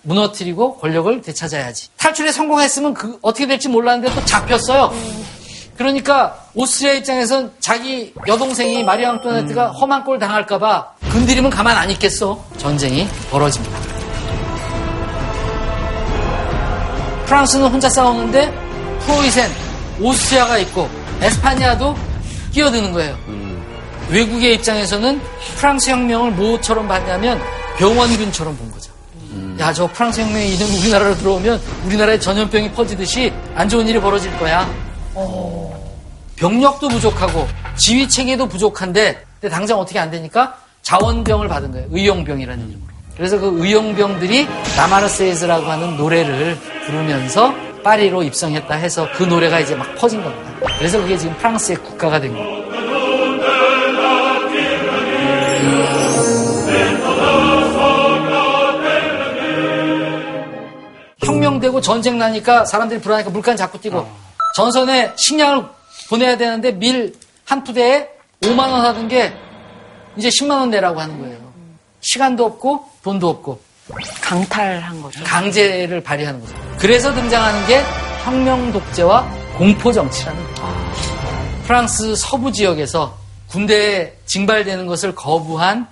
[0.03, 1.89] 무너뜨리고 권력을 되찾아야지.
[1.97, 4.95] 탈출에 성공했으면 그 어떻게 될지 몰랐는데 또 잡혔어요.
[5.77, 12.45] 그러니까 오스트리아 입장에선 자기 여동생이 마리 앙뚜아네트가 험한 꼴 당할까봐 건드리면 가만 안 있겠어.
[12.57, 13.96] 전쟁이 벌어집니다.
[17.27, 18.53] 프랑스는 혼자 싸우는데
[19.01, 19.51] 프로이센,
[20.01, 20.89] 오스트리아가 있고
[21.21, 21.97] 에스파니아도
[22.53, 23.17] 끼어드는 거예요.
[24.11, 25.21] 외국의 입장에서는
[25.57, 27.41] 프랑스 혁명을 뭐처럼 봤냐면
[27.79, 28.93] 병원균처럼 본 거죠.
[29.59, 34.69] 야, 저 프랑스 혁명이 이런 우리나라로 들어오면 우리나라에 전염병이 퍼지듯이 안 좋은 일이 벌어질 거야.
[36.37, 41.89] 병력도 부족하고 지휘 체계도 부족한데 근데 당장 어떻게 안 되니까 자원병을 받은 거예요.
[41.91, 42.86] 의용병이라는 이름으로.
[43.17, 44.47] 그래서 그 의용병들이
[44.77, 46.57] 나마르세이즈라고 하는 노래를
[46.87, 50.53] 부르면서 파리로 입성했다 해서 그 노래가 이제 막 퍼진 겁니다.
[50.79, 52.67] 그래서 그게 지금 프랑스의 국가가 된 거예요.
[61.25, 64.07] 혁명되고 전쟁 나니까 사람들이 불안하니까 물간 자꾸 뛰고
[64.55, 65.65] 전선에 식량을
[66.09, 67.15] 보내야 되는데 밀
[67.47, 68.09] 한 푸대에
[68.43, 69.33] 5만 원 하던 게
[70.17, 71.46] 이제 10만 원 내라고 하는 거예요.
[72.17, 73.61] 시간도 없고 돈도 없고
[74.23, 75.23] 강탈한 거죠.
[75.23, 76.55] 강제를 발휘하는 거죠.
[76.79, 77.83] 그래서 등장하는 게
[78.25, 80.93] 혁명 독재와 공포 정치라는 거예요.
[81.67, 85.87] 프랑스 서부 지역에서 군대에 징발되는 것을 거부한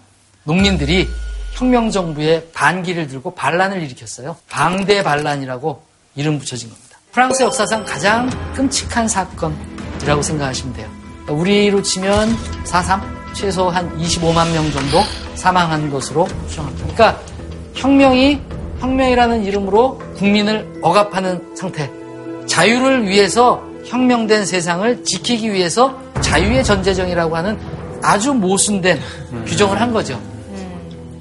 [0.44, 1.08] 농민들이
[1.52, 4.36] 혁명 정부의 반기를 들고 반란을 일으켰어요.
[4.48, 5.82] 방대 반란이라고
[6.16, 6.98] 이름 붙여진 겁니다.
[7.12, 10.90] 프랑스 역사상 가장 끔찍한 사건이라고 생각하시면 돼요.
[11.28, 15.00] 우리로 치면 4.3 최소 한 25만 명 정도
[15.44, 16.94] 사망한 것으로 추정합니다.
[16.94, 17.20] 그러니까
[17.74, 18.40] 혁명이
[18.80, 21.90] 혁명이라는 이름으로 국민을 억압하는 상태.
[22.46, 27.58] 자유를 위해서 혁명된 세상을 지키기 위해서 자유의 전제정이라고 하는
[28.02, 28.98] 아주 모순된
[29.46, 30.18] 규정을 한 거죠.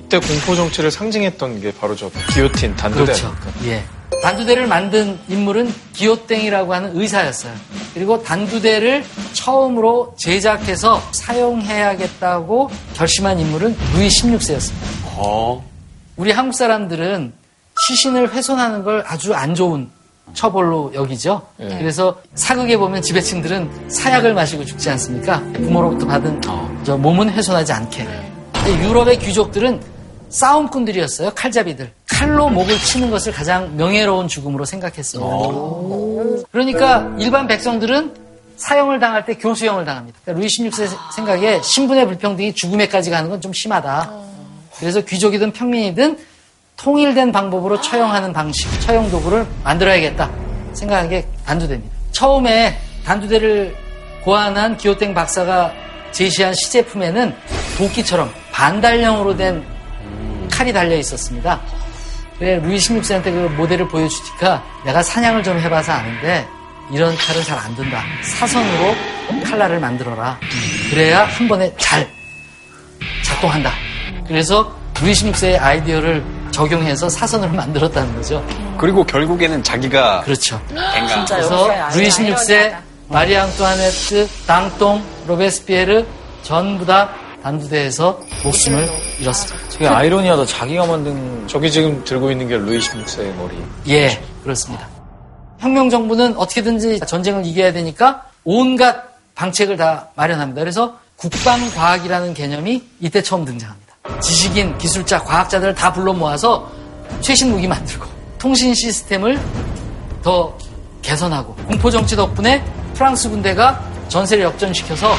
[0.03, 3.36] 그때 공포 정치를 상징했던 게 바로 저 기요틴 단두대 그렇죠.
[3.65, 3.84] 예.
[4.22, 7.53] 단두대를 만든 인물은 기요땡이라고 하는 의사였어요.
[7.93, 9.03] 그리고 단두대를
[9.34, 15.61] 처음으로 제작해서 사용해야겠다고 결심한 인물은 루이 16세였습니다.
[16.16, 17.34] 우리 한국 사람들은
[17.88, 19.89] 시신을 훼손하는 걸 아주 안 좋은
[20.34, 21.41] 처벌로 여기죠.
[21.59, 21.68] 예.
[21.68, 25.41] 그래서 사극에 보면 지배층들은 사약을 마시고 죽지 않습니까?
[25.53, 26.41] 부모로부터 받은
[26.84, 28.07] 저 몸은 훼손하지 않게.
[28.53, 29.93] 근데 유럽의 귀족들은
[30.34, 31.31] 싸움꾼들이었어요.
[31.36, 31.91] 칼잡이들.
[32.09, 35.31] 칼로 목을 치는 것을 가장 명예로운 죽음으로 생각했습니다.
[36.51, 38.13] 그러니까 일반 백성들은
[38.57, 40.17] 사형을 당할 때 교수형을 당합니다.
[40.23, 44.11] 그러니까 루이 16세 생각에 신분의 불평등이 죽음에까지 가는 건 좀 심하다.
[44.79, 46.17] 그래서 귀족이든 평민이든
[46.77, 50.29] 통일된 방법으로 처형하는 방식, 처형 도구를 만들어야겠다
[50.73, 51.93] 생각한 게 단두대입니다.
[52.11, 53.75] 처음에 단두대를
[54.23, 55.73] 고안한 기호땡 박사가
[56.11, 57.36] 제시한 시제품에는
[57.77, 59.63] 도끼처럼 반달형으로 된
[60.54, 61.60] 칼이 달려 있었습니다.
[62.38, 66.47] 그래 루이 16세한테 그 모델을 보여주니까 내가 사냥을 좀 해봐서 아는데
[66.91, 68.04] 이런 칼은 잘 안 든다.
[68.22, 68.95] 사선으로
[69.45, 70.38] 칼날을 만들어라.
[70.89, 72.08] 그래야 한 번에 잘
[73.24, 73.72] 작동한다.
[74.28, 78.45] 그래서 루이 16세의 아이디어를 적용해서 사선으로 만들었다는 거죠.
[78.78, 80.62] 그리고 결국에는 자기가 그렇죠.
[80.68, 81.26] 뱅가.
[81.26, 82.76] 그래서 루이 16세,
[83.10, 86.06] 마리 앙 뚜아네트, 당똥, 로베스피에르
[86.43, 87.10] 전부 다
[87.44, 88.89] 단두대에서 목숨을
[89.20, 89.70] 잃었습니다.
[89.70, 90.46] 되게 아이러니하다.
[90.46, 93.58] 자기가 만든 저기 지금 들고 있는 게 루이 16세의 머리.
[93.89, 94.88] 예, 그렇습니다.
[95.60, 99.04] 혁명 정부는 어떻게든지 전쟁을 이겨야 되니까 온갖
[99.36, 100.62] 방책을 다 마련합니다.
[100.62, 103.94] 그래서 국방 과학이라는 개념이 이때 처음 등장합니다.
[104.22, 106.70] 지식인, 기술자, 과학자들을 다 불러 모아서
[107.22, 108.06] 최신 무기 만들고
[108.38, 109.39] 통신 시스템을
[110.22, 110.58] 더
[111.02, 112.64] 개선하고 공포 정치 덕분에
[112.94, 115.14] 프랑스 군대가 전세를 역전시켜서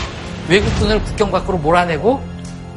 [0.49, 2.23] 외국군을 국경 밖으로 몰아내고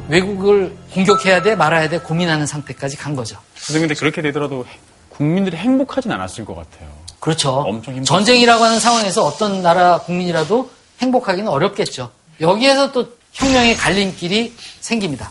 [0.08, 3.36] 외국을 공격해야 돼 말아야 돼 고민하는 상태까지 간 거죠.
[3.56, 4.64] 선생님, 근데 그렇게 되더라도
[5.10, 6.88] 국민들이 행복하진 않았을 것 같아요.
[7.20, 7.50] 그렇죠.
[7.50, 8.02] 엄청.
[8.02, 12.10] 전쟁이라고 하는 상황에서 어떤 나라 국민이라도 행복하기는 어렵겠죠.
[12.40, 15.30] 여기에서 또 혁명의 갈림길이 생깁니다.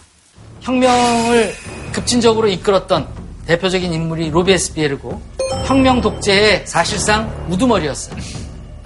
[0.61, 1.55] 혁명을
[1.93, 3.07] 급진적으로 이끌었던
[3.47, 5.21] 대표적인 인물이 로베스피에르고
[5.65, 8.17] 혁명 독재의 사실상 우두머리였어요.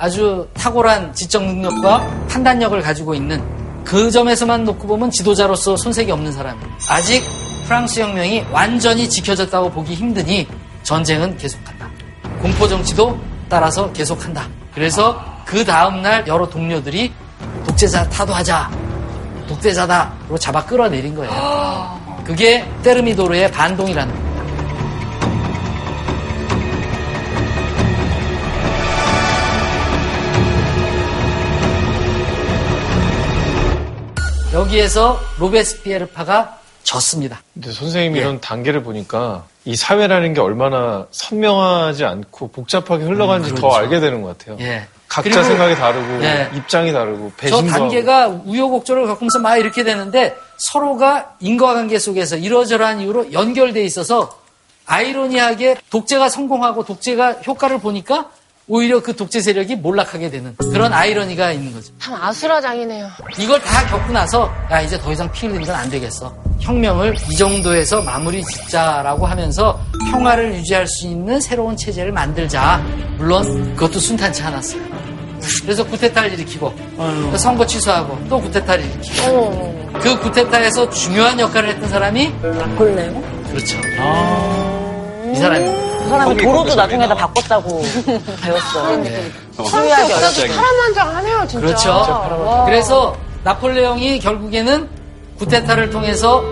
[0.02, 3.40] 아주 탁월한 지적 능력과 판단력을 가지고 있는
[3.84, 6.68] 그 점에서만 놓고 보면 지도자로서 손색이 없는 사람이에요.
[6.90, 7.24] 아직
[7.68, 10.48] 프랑스 혁명이 완전히 지켜졌다고 보기 힘드니
[10.82, 11.88] 전쟁은 계속한다.
[12.42, 13.16] 공포 정치도
[13.48, 14.48] 따라서 계속한다.
[14.74, 17.14] 그래서 그 다음날 여러 동료들이
[17.68, 18.72] 독재자 타도하자.
[19.50, 22.00] 독재자다로 잡아 끌어내린 거예요.
[22.26, 24.31] 그게 테르미도르의 반동이라는 겁니다.
[34.54, 37.42] 여기에서 로베스피에르파가 졌습니다.
[37.54, 44.00] 근데 선생님이 이런 단계를 보니까 이 사회라는 게 얼마나 선명하지 않고 복잡하게 흘러가는지 더 알게
[44.00, 44.58] 되는 것 같아요.
[44.60, 44.88] 예.
[45.08, 46.50] 각자 그리고- 생각이 다르고 예.
[46.56, 47.70] 입장이 다르고 저 배신도 하고.
[47.70, 54.38] 단계가 우여곡절을 겪으면서 막 이렇게 되는데 서로가 인과관계 속에서 이러저러한 이유로 연결돼 있어서
[54.86, 58.30] 아이러니하게 독재가 성공하고 독재가 효과를 보니까
[58.74, 61.92] 오히려 그 독재 세력이 몰락하게 되는 그런 아이러니가 있는 거죠.
[62.00, 63.06] 참 아수라장이네요.
[63.38, 66.34] 이걸 다 겪고 나서 야 이제 더 이상 피 흘리는 건 안 되겠어.
[66.60, 69.78] 혁명을 이 정도에서 마무리 짓자라고 하면서
[70.10, 72.82] 평화를 유지할 수 있는 새로운 체제를 만들자.
[73.18, 74.82] 물론 그것도 순탄치 않았어요.
[75.64, 76.74] 그래서 구테타를 일으키고
[77.32, 83.22] 또 선거 취소하고 또 구테타를 일으키고 그 구테타에서 중요한 역할을 했던 사람이 나폴레옹?
[83.50, 83.78] 그렇죠.
[85.34, 85.91] 이 사람입니다.
[86.12, 87.82] 그 사람이 도로도 나중에 다 바꿨다고
[88.44, 88.98] 배웠어요.
[89.04, 89.32] 네.
[89.56, 90.56] 치유하기 역사도 어렵게.
[90.56, 91.60] 파란만장 하네요, 진짜.
[91.66, 91.90] 그렇죠.
[92.46, 92.66] 와.
[92.66, 94.90] 그래서 나폴레옹이 결국에는
[95.40, 96.44] 구테타를 통해서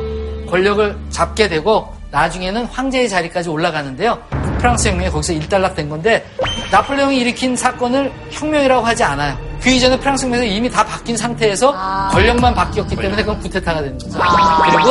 [0.50, 4.18] 권력을 잡게 되고 나중에는 황제의 자리까지 올라가는데요.
[4.58, 6.26] 프랑스 혁명이 거기서 일단락된 건데
[6.72, 9.38] 나폴레옹이 일으킨 사건을 혁명이라고 하지 않아요.
[9.62, 11.72] 그 이전에 프랑스 혁명에서 이미 다 바뀐 상태에서
[12.12, 14.20] 권력만 바뀌었기 때문에 그건 구테타가 되는 거죠.
[14.64, 14.90] 그리고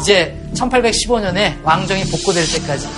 [0.00, 2.88] 이제 1815년에 왕정이 복고될 때까지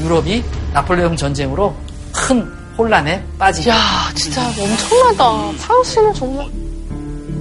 [0.00, 1.74] 유럽이 나폴레옹 전쟁으로
[2.12, 2.42] 큰
[2.76, 3.70] 혼란에 빠지죠.
[3.70, 3.76] 야,
[4.14, 5.50] 진짜 엄청나다.
[5.58, 6.46] 프랑스는 정말.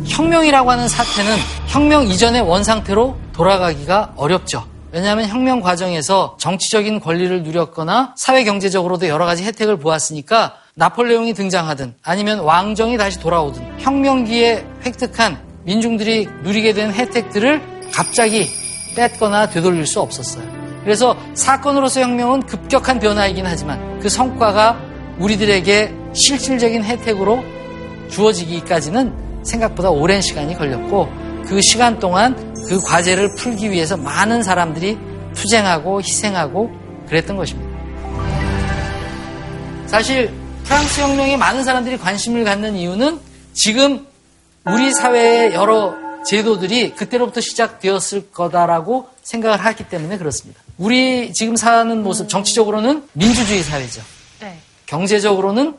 [0.05, 4.65] 혁명이라고 하는 사태는 혁명 이전의 원상태로 돌아가기가 어렵죠.
[4.91, 12.39] 왜냐하면 혁명 과정에서 정치적인 권리를 누렸거나 사회 경제적으로도 여러 가지 혜택을 보았으니까 나폴레옹이 등장하든 아니면
[12.39, 17.61] 왕정이 다시 돌아오든 혁명기에 획득한 민중들이 누리게 된 혜택들을
[17.93, 18.49] 갑자기
[18.95, 20.60] 뺐거나 되돌릴 수 없었어요.
[20.83, 24.79] 그래서 사건으로서 혁명은 급격한 변화이긴 하지만 그 성과가
[25.19, 27.43] 우리들에게 실질적인 혜택으로
[28.09, 31.09] 주어지기까지는 생각보다 오랜 시간이 걸렸고
[31.47, 34.97] 그 시간 동안 그 과제를 풀기 위해서 많은 사람들이
[35.33, 36.71] 투쟁하고 희생하고
[37.07, 37.71] 그랬던 것입니다.
[39.85, 40.31] 사실
[40.63, 43.19] 프랑스 혁명에 많은 사람들이 관심을 갖는 이유는
[43.53, 44.05] 지금
[44.65, 45.95] 우리 사회의 여러
[46.25, 50.61] 제도들이 그때로부터 시작되었을 거다라고 생각을 하기 때문에 그렇습니다.
[50.77, 54.01] 우리 지금 사는 모습 정치적으로는 민주주의 사회죠.
[54.39, 54.57] 네.
[54.85, 55.75] 경제적으로는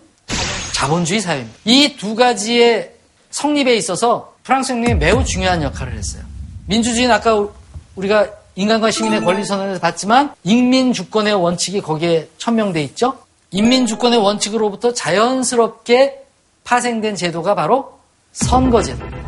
[0.75, 1.59] 자본주의 사회입니다.
[1.65, 2.93] 이 두 가지의
[3.31, 6.23] 성립에 있어서 프랑스 혁명이 매우 중요한 역할을 했어요.
[6.67, 7.49] 민주주의는 아까
[7.97, 13.19] 우리가 인간과 시민의 권리 선언에서 봤지만 인민 주권의 원칙이 거기에 천명돼 있죠.
[13.51, 16.19] 인민 주권의 원칙으로부터 자연스럽게
[16.65, 17.99] 파생된 제도가 바로
[18.33, 19.22] 선거제도입니다.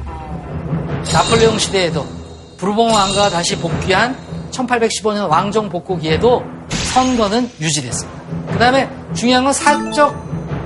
[1.12, 2.06] 나폴레옹 시대에도
[2.56, 4.16] 부르봉 왕가가 다시 복귀한
[4.50, 8.22] 1815년 왕정 복고기에도 선거는 유지됐습니다.
[8.52, 10.14] 그 다음에 중요한 건 사적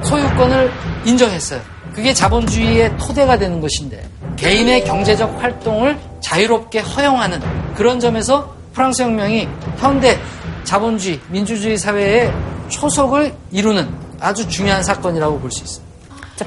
[0.04, 0.70] 소유권을
[1.04, 1.60] 인정했어요.
[1.94, 7.40] 그게 자본주의의 토대가 되는 것인데 개인의 경제적 활동을 자유롭게 허용하는
[7.74, 10.18] 그런 점에서 프랑스 혁명이 현대
[10.64, 12.32] 자본주의, 민주주의 사회의
[12.68, 13.88] 초석을 이루는
[14.20, 15.84] 아주 중요한 사건이라고 볼 수 있어요.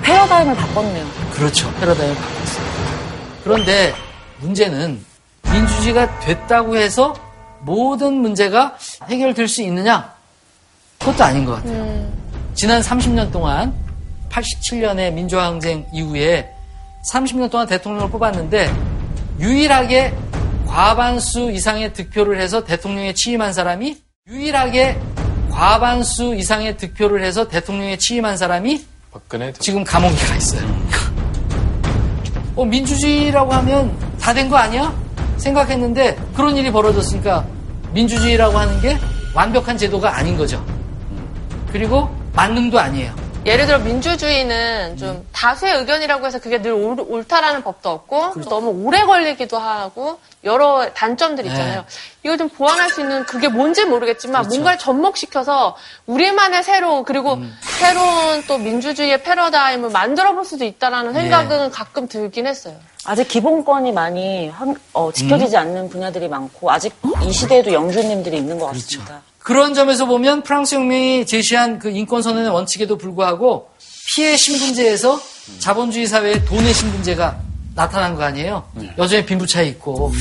[0.02, 1.06] 패러다임을 바꿨네요.
[1.34, 1.70] 그렇죠.
[1.80, 2.71] 패러다임을 바꿨어요.
[3.44, 3.94] 그런데
[4.40, 5.04] 문제는
[5.44, 7.14] 민주주의가 됐다고 해서
[7.62, 8.78] 모든 문제가
[9.10, 10.14] 해결될 수 있느냐?
[11.00, 12.12] 그것도 아닌 것 같아요.
[12.54, 13.74] 지난 30년 동안
[14.30, 16.50] 87년의 민주항쟁 이후에
[17.12, 18.72] 30년 동안 대통령을 뽑았는데
[19.40, 20.14] 유일하게
[20.68, 25.00] 과반수 이상의 득표를 해서 대통령에 취임한 사람이 유일하게
[25.50, 30.62] 과반수 이상의 득표를 해서 대통령에 취임한 사람이 박근혜 지금 감옥에 가 있어요.
[32.56, 34.94] 어, 민주주의라고 하면 다 된 거 아니야?
[35.38, 37.46] 생각했는데 그런 일이 벌어졌으니까
[37.94, 38.98] 민주주의라고 하는 게
[39.34, 40.64] 완벽한 제도가 아닌 거죠.
[41.72, 43.14] 그리고 만능도 아니에요.
[43.46, 48.70] 예를 들어 민주주의는 좀 다수의 의견이라고 해서 그게 늘 옳, 옳다라는 법도 없고 또 너무
[48.86, 51.84] 오래 걸리기도 하고 여러 단점들이 있잖아요.
[52.24, 55.76] 이걸 좀 보완할 수 있는 그게 뭔지 모르겠지만 뭔가를 접목시켜서
[56.06, 57.38] 우리만의 새로 그리고
[57.80, 62.76] 새로운 또 민주주의의 패러다임을 만들어 볼 수도 있다라는 생각은 가끔 들긴 했어요.
[63.06, 68.68] 아직 기본권이 많이 한- 어, 지켜지지 않는 분야들이 많고 아직 이 시대에도 영주님들이 있는 것
[68.68, 69.22] 같습니다.
[69.26, 73.70] 그 런 점에서 보면 프랑스 혁명이 제시한 그 인권선언의 원칙에도 불구하고
[74.14, 75.20] 피해 신분제에서
[75.60, 77.40] 자본주의 사회의 돈의 신분제가
[77.76, 78.70] 나타난 거 아니에요?
[78.98, 80.12] 여전히 빈부차이 있고.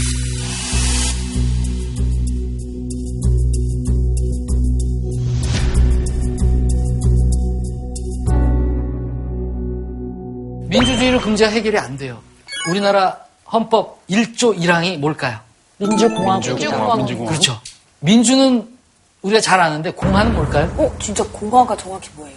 [10.68, 12.20] 민주주의로 경제 해결이 안 돼요.
[12.68, 13.18] 우리나라
[13.52, 15.38] 헌법 1조 1항이 뭘까요?
[15.78, 16.94] 민주공화국이다.
[17.26, 17.60] 그렇죠.
[17.98, 18.79] 민주는
[19.22, 20.72] 우리가 잘 아는데 공화는 뭘까요?
[20.78, 22.36] 어, 진짜 공화가 정확히 뭐예요?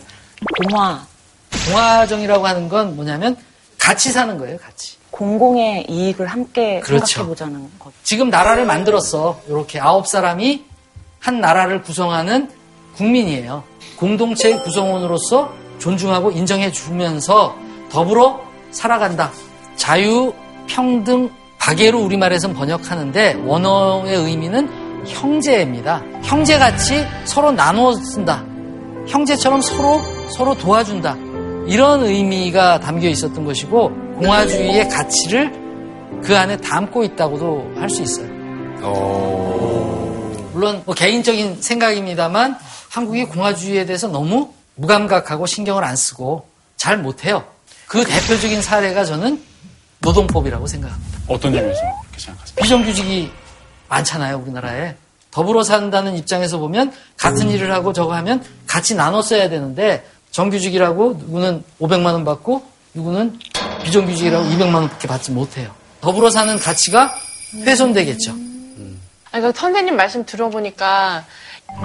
[0.70, 1.06] 공화,
[1.68, 3.38] 공화정이라고 하는 건 뭐냐면
[3.80, 4.98] 같이 사는 거예요, 같이.
[5.12, 7.06] 공공의 이익을 함께 그렇죠.
[7.06, 7.94] 생각해보자는 것.
[8.04, 9.40] 지금 나라를 만들었어.
[9.48, 10.66] 이렇게 아홉 사람이
[11.20, 12.50] 한 나라를 구성하는
[12.96, 13.64] 국민이에요.
[13.98, 17.56] 공동체의 구성원으로서 존중하고 인정해 주면서
[17.92, 19.32] 더불어 살아간다.
[19.76, 20.34] 자유,
[20.68, 21.30] 평등,
[21.60, 26.02] 박애로 우리말에선 번역하는데 원어의 의미는 형제입니다.
[26.24, 28.44] 형제같이 서로 나누어 쓴다.
[29.08, 31.16] 형제처럼 서로 서로 도와준다.
[31.68, 35.64] 이런 의미가 담겨 있었던 것이고 공화주의의 가치를
[36.24, 38.28] 그 안에 담고 있다고도 할 수 있어요.
[40.54, 42.58] 물론 뭐 개인적인 생각입니다만
[42.90, 46.46] 한국이 공화주의에 대해서 너무 무감각하고 신경을 안 쓰고
[46.78, 47.44] 잘 못해요.
[47.88, 49.42] 그 대표적인 사례가 저는
[50.00, 51.20] 노동법이라고 생각합니다.
[51.28, 52.56] 어떤 점에서 그렇게 생각하세요?
[52.62, 53.32] 비정규직이
[53.90, 54.96] 많잖아요, 우리나라에.
[55.32, 61.64] 더불어 산다는 입장에서 보면 같은 일을 하고 저거 하면 같이 나눠 써야 되는데 정규직이라고 누구는
[61.82, 62.64] 500만 원 받고
[62.94, 63.40] 누구는
[63.84, 65.72] 비정규직이라고 200만 원밖에 받지 못해요.
[66.02, 67.14] 더불어 사는 가치가
[67.56, 68.34] 훼손되겠죠.
[69.32, 71.26] 그러니까 선생님 말씀 들어보니까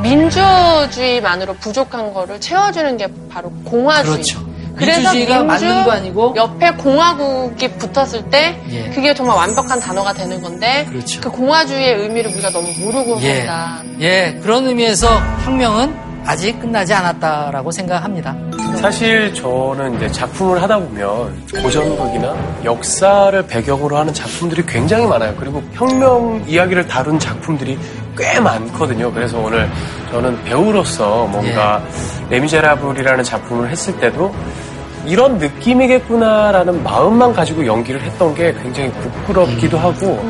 [0.02, 4.14] 민주주의만으로 부족한 거를 채워주는 게 바로 공화주의.
[4.16, 4.47] 그렇죠.
[4.78, 8.90] 그래서 민주주의가 민주 맞는 거 아니고 옆에 공화국이 붙었을 때 예.
[8.90, 11.20] 그게 정말 완벽한 단어가 되는 건데 그렇죠.
[11.20, 13.44] 그 공화주의의 의미를 우리가 너무 모르고 예.
[13.44, 13.82] 산다.
[14.00, 15.08] 예, 그런 의미에서
[15.44, 18.36] 혁명은 아직 끝나지 않았다라고 생각합니다.
[18.80, 25.34] 사실 저는 이제 작품을 하다 보면 고전극이나 역사를 배경으로 하는 작품들이 굉장히 많아요.
[25.38, 27.78] 그리고 혁명 이야기를 다룬 작품들이
[28.18, 29.12] 꽤 많거든요.
[29.12, 29.70] 그래서 오늘
[30.10, 31.80] 저는 배우로서 뭔가
[32.30, 34.34] 레미제라블이라는 작품을 했을 때도
[35.06, 40.22] 이런 느낌이겠구나라는 마음만 가지고 연기를 했던 게 굉장히 부끄럽기도 하고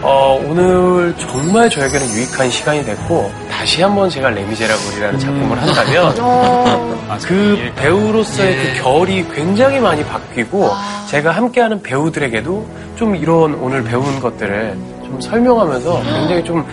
[0.00, 6.14] 어, 오늘 정말 저에게는 유익한 시간이 됐고 다시 한번 제가 레미제라블이라는 작품을 한다면
[7.26, 10.70] 그 배우로서의 그 결이 굉장히 많이 바뀌고
[11.08, 16.64] 제가 함께하는 배우들에게도 좀 이런 오늘 배운 것들을 좀 설명하면서 굉장히 좀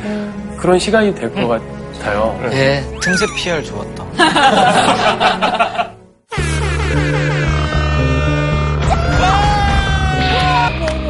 [0.65, 2.39] 그런 시간이 될 것 같아요.
[2.51, 2.83] 예.
[2.99, 4.03] 틈새 PR 좋았다.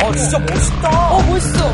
[0.04, 1.10] 어, 진짜 멋있다.
[1.12, 1.74] 어, 멋있어.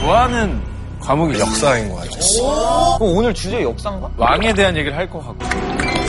[0.00, 0.60] 좋아하는
[1.00, 2.98] 과목이 역사인 것 같아요.
[2.98, 4.10] 그럼 오늘 주제 역사인가?
[4.16, 5.99] 왕에 대한 얘기를 할 것 같고.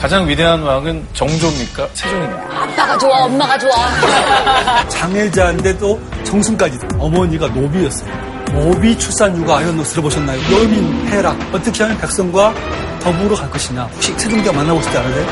[0.00, 1.88] 가장 위대한 왕은 정조입니까?
[1.92, 2.62] 세종입니까?
[2.62, 3.74] 아빠가 좋아, 엄마가 좋아.
[4.88, 8.10] 장애자인데도 정승까지 어머니가 노비였어요.
[8.52, 10.40] 노비 출산 육아 이런 거 들어보셨나요?
[10.52, 12.54] 여민 해락 어떻게 하면 백성과
[13.00, 15.26] 더불어 갈 것이냐 혹시 세종대왕 만나보시지 않으세요?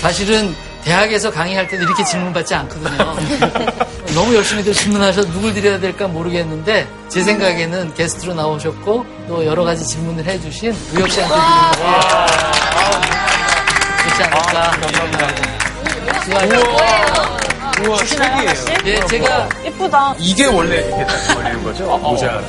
[0.00, 3.16] 사실은 대학에서 강의할 때도 이렇게 질문받지 않거든요.
[4.14, 10.24] 너무 열심히들 질문하셔서 누굴 드려야 될까 모르겠는데 제 생각에는 게스트로 나오셨고 또 여러 가지 질문을
[10.24, 11.70] 해주신 우혁 씨한테 드리는
[14.04, 14.72] 게 좋지 않을까.
[16.24, 17.44] 수고하셨습니다.
[17.86, 18.50] 우와, 책이에요.
[18.86, 20.14] 예, 제가 예쁘다.
[20.18, 21.98] 이게 원래 이렇게 딱 걸리는 거죠?
[21.98, 22.40] 모자.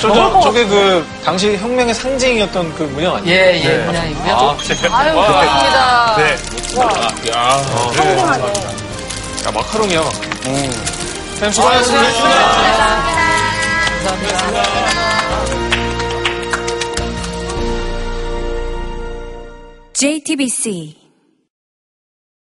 [0.00, 3.36] 저, 저, 저게 그, 당시 혁명의 상징이었던 그 문양 아니에요?
[3.36, 4.34] 예, 예, 문양이고요.
[4.34, 4.88] 아, 진짜.
[4.96, 5.26] 아유, 와.
[5.26, 6.16] 고맙습니다.
[6.16, 6.22] 네.
[6.80, 6.82] 야,
[7.34, 7.60] 야,
[7.92, 8.16] 그래.
[9.46, 10.30] 야, 마카롱이야, 마카롱.
[10.42, 10.99] 선
[11.40, 12.10] 생님 수고하셨습니다.
[14.04, 14.70] 감사합니다.
[19.94, 20.99] JTBC